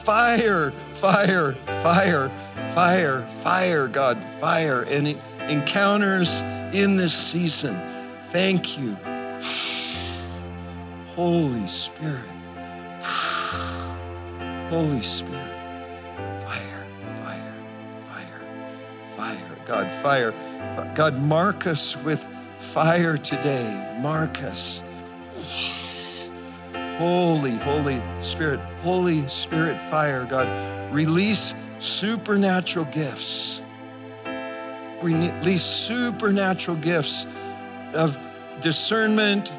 [0.04, 1.52] fire, fire,
[1.82, 2.30] fire,
[2.72, 4.82] fire, fire, God, fire.
[4.82, 7.80] And encounters in this season.
[8.28, 8.94] Thank you.
[11.14, 12.30] Holy Spirit.
[14.70, 15.49] Holy Spirit.
[19.70, 20.34] God, fire.
[20.96, 23.96] God, mark us with fire today.
[24.00, 24.82] Marcus.
[26.98, 30.48] Holy, Holy Spirit, Holy Spirit fire, God.
[30.92, 33.62] Release supernatural gifts.
[35.00, 37.28] Release supernatural gifts
[37.94, 38.18] of
[38.60, 39.52] discernment,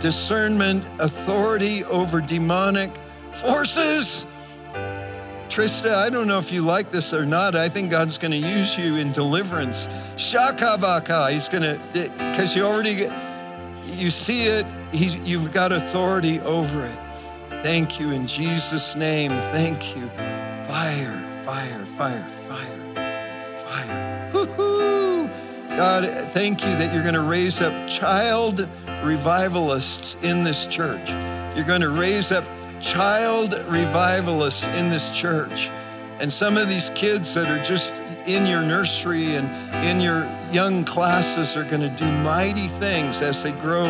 [0.00, 2.90] discernment, authority over demonic
[3.32, 4.26] forces.
[5.54, 7.54] Trista, I don't know if you like this or not.
[7.54, 9.86] I think God's going to use you in deliverance.
[10.16, 13.08] Shakabaka, He's going to, because you already,
[13.84, 16.98] you see it, he's, you've got authority over it.
[17.62, 19.30] Thank you in Jesus' name.
[19.52, 20.08] Thank you.
[20.66, 24.30] Fire, fire, fire, fire, fire.
[24.34, 25.28] Woo-hoo.
[25.68, 28.68] God, thank you that you're going to raise up child
[29.04, 31.08] revivalists in this church.
[31.54, 32.44] You're going to raise up
[32.80, 35.70] child revivalists in this church.
[36.20, 37.94] And some of these kids that are just
[38.26, 39.48] in your nursery and
[39.84, 43.84] in your young classes are going to do mighty things as they grow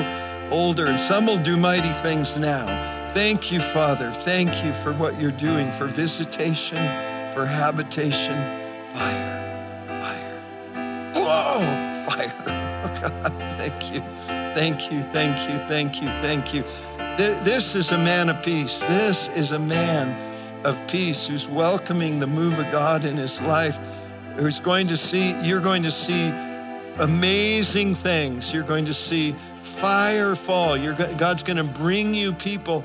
[0.50, 0.86] older.
[0.86, 2.66] And some will do mighty things now.
[3.14, 4.10] Thank you, Father.
[4.10, 6.78] Thank you for what you're doing for visitation,
[7.32, 8.34] for habitation.
[8.92, 11.12] Fire, fire.
[11.14, 12.60] Whoa, fire.
[12.86, 13.32] Oh, God.
[13.58, 14.02] thank you.
[14.54, 16.62] Thank you, thank you, thank you, thank you.
[17.16, 18.80] This is a man of peace.
[18.80, 20.16] This is a man
[20.64, 23.78] of peace who's welcoming the move of God in his life,
[24.34, 26.32] who's going to see, you're going to see
[26.98, 28.52] amazing things.
[28.52, 30.76] You're going to see fire fall.
[30.76, 32.82] You're, God's going to bring you people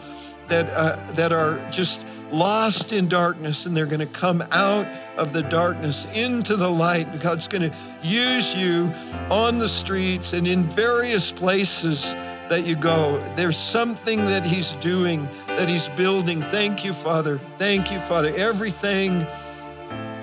[0.47, 4.85] that, uh, that are just lost in darkness and they're going to come out
[5.17, 7.19] of the darkness into the light.
[7.19, 8.93] God's going to use you
[9.31, 12.15] on the streets and in various places
[12.49, 13.23] that you go.
[13.35, 16.41] There's something that He's doing, that He's building.
[16.41, 17.37] Thank you, Father.
[17.57, 18.33] Thank you, Father.
[18.35, 19.25] Everything,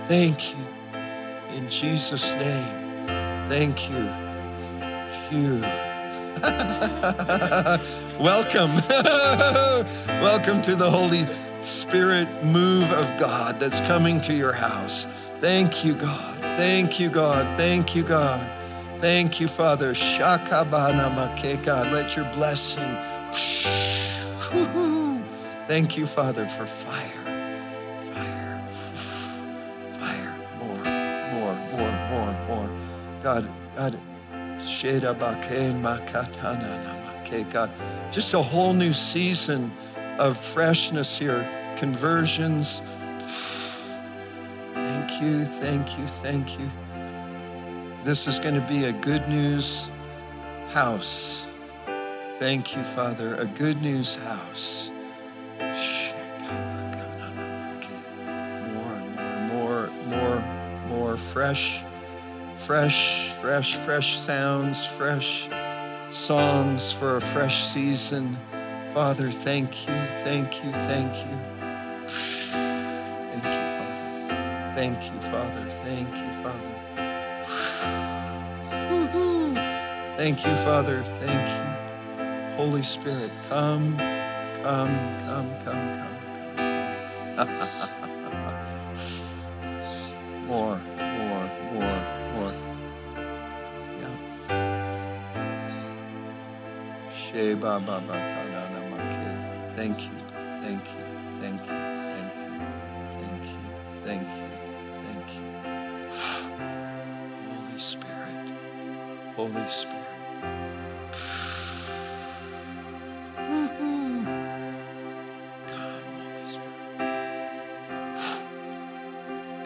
[0.08, 0.64] thank you.
[1.54, 3.06] In Jesus' name,
[3.48, 4.10] thank you.
[5.30, 5.60] You.
[8.20, 8.74] Welcome.
[10.22, 11.26] Welcome to the Holy
[11.62, 15.06] Spirit move of God that's coming to your house.
[15.40, 16.38] Thank you, God.
[16.40, 17.58] Thank you, God.
[17.58, 18.50] Thank you, God.
[19.06, 19.94] Thank you, Father.
[21.14, 21.92] Makeka.
[21.92, 22.82] Let your blessing.
[25.68, 27.24] Thank you, Father, for fire.
[28.12, 28.60] Fire.
[29.92, 30.36] Fire.
[30.58, 30.78] More,
[31.32, 32.68] more, more, more, more.
[33.22, 33.96] God, God.
[37.44, 37.70] God.
[38.10, 39.70] Just a whole new season
[40.18, 41.48] of freshness here.
[41.76, 42.82] Conversions.
[44.74, 46.68] Thank you, thank you, thank you.
[48.06, 49.90] This is going to be a good news
[50.68, 51.48] house.
[52.38, 53.34] Thank you, Father.
[53.34, 54.92] A good news house.
[58.72, 60.40] More, more, more, more,
[60.88, 61.82] more fresh,
[62.54, 65.48] fresh, fresh, fresh sounds, fresh
[66.12, 68.38] songs for a fresh season.
[68.94, 71.38] Father, thank you, thank you, thank you.
[73.32, 74.72] Thank you, Father.
[74.76, 75.65] Thank you, Father.
[80.26, 81.04] Thank you, Father.
[81.20, 82.56] Thank you.
[82.56, 86.18] Holy Spirit, come, come, come, come, come,
[86.56, 87.48] come.
[90.48, 92.00] more, more, more,
[92.34, 92.54] more.
[94.00, 94.16] Yeah.
[97.14, 99.30] Sheba ba ba ta na na ma ke.
[99.78, 100.18] Thank you,
[100.58, 101.06] thank you,
[101.38, 101.78] thank you,
[102.10, 102.50] thank you,
[103.14, 103.62] thank you,
[104.02, 104.50] thank you,
[105.06, 105.46] thank you.
[107.46, 108.42] Holy Spirit,
[109.36, 110.05] Holy Spirit.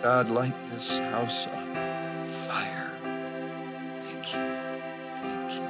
[0.02, 2.90] God, light this house on fire.
[4.00, 4.40] Thank you.
[5.20, 5.68] Thank you.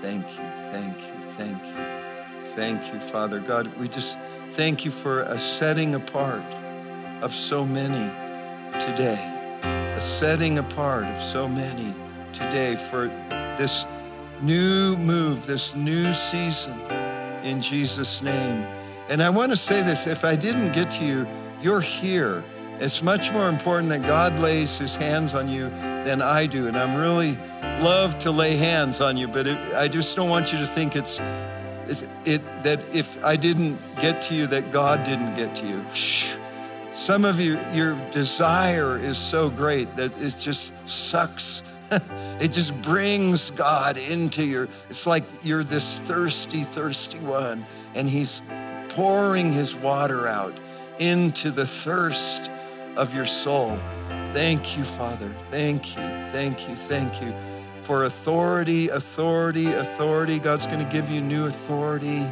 [0.00, 0.44] Thank you.
[0.72, 1.12] Thank you.
[1.36, 2.46] Thank you.
[2.54, 3.38] Thank you, Father.
[3.38, 4.18] God, we just
[4.52, 6.42] thank you for a setting apart
[7.20, 8.10] of so many
[8.80, 9.20] today.
[9.62, 11.94] A setting apart of so many
[12.32, 13.08] today for
[13.58, 13.86] this
[14.40, 16.80] new move, this new season
[17.42, 18.66] in Jesus' name.
[19.10, 21.26] And I want to say this if I didn't get to you,
[21.60, 22.42] you're here.
[22.78, 26.66] It's much more important that God lays his hands on you than I do.
[26.66, 27.38] And I'm really
[27.80, 30.94] love to lay hands on you, but it, I just don't want you to think
[30.94, 31.18] it's,
[31.86, 35.84] it's it that if I didn't get to you, that God didn't get to you.
[35.94, 36.34] Shh.
[36.92, 41.62] Some of you, your desire is so great that it just sucks.
[42.40, 47.64] it just brings God into your, it's like you're this thirsty, thirsty one,
[47.94, 48.42] and He's
[48.90, 50.58] pouring His water out
[50.98, 52.50] into the thirst
[52.96, 53.78] of your soul.
[54.32, 55.34] Thank you, Father.
[55.50, 57.34] Thank you, thank you, thank you
[57.82, 60.38] for authority, authority, authority.
[60.40, 62.26] God's going to give you new authority.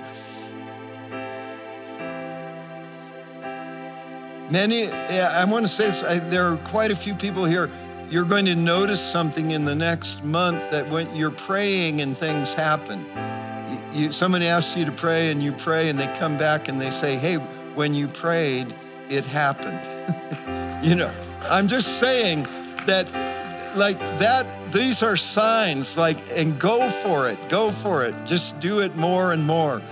[4.51, 7.71] Many, yeah, I want to say this, I, there are quite a few people here.
[8.11, 12.53] You're going to notice something in the next month that when you're praying and things
[12.53, 13.07] happen.
[13.71, 16.81] You, you, someone asks you to pray and you pray and they come back and
[16.81, 17.37] they say, hey,
[17.75, 18.75] when you prayed,
[19.09, 19.94] it happened.
[20.83, 22.47] you know, I'm just saying
[22.87, 23.07] that
[23.77, 28.79] like that these are signs like and go for it go for it just do
[28.79, 29.83] it more and more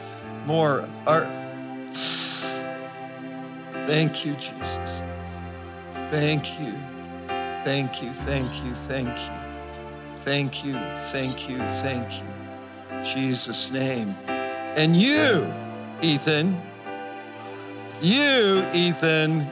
[0.46, 1.26] more our
[3.86, 5.02] Thank you, Jesus.
[6.08, 6.72] Thank you.
[7.64, 8.14] Thank you.
[8.14, 8.74] Thank you.
[8.74, 9.34] Thank you.
[10.18, 10.74] Thank you.
[11.10, 11.58] Thank you.
[11.58, 13.04] Thank you.
[13.04, 14.14] Jesus' name.
[14.28, 15.52] And you,
[16.00, 16.62] Ethan,
[18.00, 19.46] you, Ethan,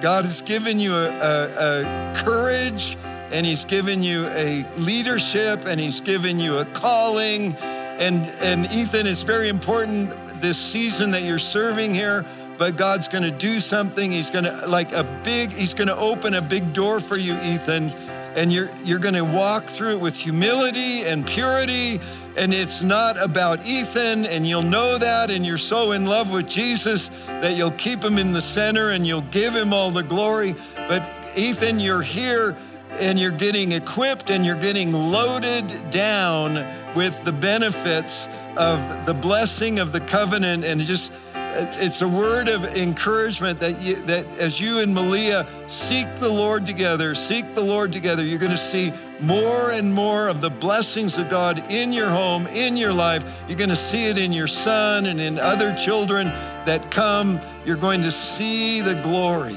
[0.00, 2.96] God has given you a, a, a courage
[3.30, 7.54] and He's given you a leadership and He's given you a calling.
[7.54, 12.24] And, and Ethan, it's very important this season that you're serving here
[12.58, 14.10] but God's to do something.
[14.10, 17.90] He's to like a big he's to open a big door for you, Ethan,
[18.34, 22.00] and you're you're to walk through it with humility and purity
[22.36, 26.46] and it's not about Ethan and you'll know that and you're so in love with
[26.46, 30.54] Jesus that you'll keep him in the center and you'll give him all the glory.
[30.76, 31.02] But
[31.34, 32.54] Ethan, you're here
[33.00, 36.54] and you're getting equipped and you're getting loaded down
[36.94, 41.12] with the benefits of the blessing of the covenant and just
[41.58, 46.66] it's a word of encouragement that you, that as you and Malia seek the Lord
[46.66, 51.18] together, seek the Lord together, you're going to see more and more of the blessings
[51.18, 53.42] of God in your home, in your life.
[53.48, 56.26] You're going to see it in your son and in other children
[56.66, 57.40] that come.
[57.64, 59.54] You're going to see the glory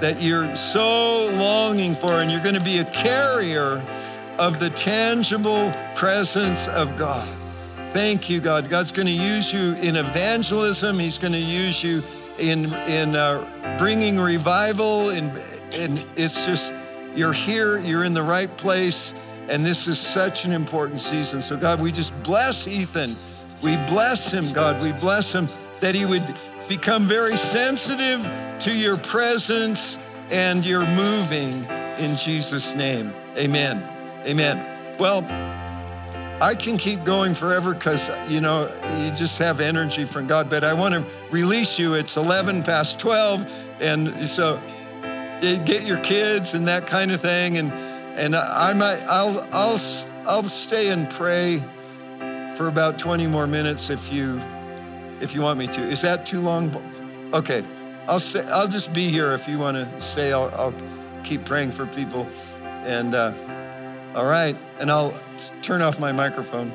[0.00, 3.84] that you're so longing for, and you're going to be a carrier
[4.38, 7.28] of the tangible presence of God.
[7.92, 8.68] Thank you, God.
[8.70, 10.98] God's going to use you in evangelism.
[10.98, 12.02] He's going to use you
[12.38, 15.30] in in uh, bringing revival, and
[15.74, 16.74] and it's just
[17.14, 17.78] you're here.
[17.78, 19.14] You're in the right place,
[19.48, 21.42] and this is such an important season.
[21.42, 23.16] So, God, we just bless Ethan.
[23.62, 24.80] We bless him, God.
[24.82, 25.48] We bless him
[25.80, 26.26] that he would
[26.68, 28.20] become very sensitive
[28.60, 29.98] to your presence
[30.30, 31.64] and your moving
[31.98, 33.12] in Jesus' name.
[33.36, 33.82] Amen.
[34.26, 34.96] Amen.
[34.98, 35.24] Well.
[36.40, 40.50] I can keep going forever because, you know, you just have energy from God.
[40.50, 41.94] But I want to release you.
[41.94, 43.64] It's 11 past 12.
[43.80, 44.60] And so
[45.42, 47.58] get your kids and that kind of thing.
[47.58, 49.80] And, and I might, I'll, I'll,
[50.26, 51.62] I'll stay and pray
[52.56, 54.40] for about 20 more minutes if you,
[55.20, 55.80] if you want me to.
[55.82, 56.74] Is that too long?
[57.34, 57.64] Okay.
[58.08, 60.32] I'll, stay, I'll just be here if you want to stay.
[60.32, 60.74] I'll, I'll
[61.22, 62.26] keep praying for people.
[62.62, 63.32] And, uh,
[64.14, 65.14] all right, and I'll
[65.62, 66.70] turn off my microphone.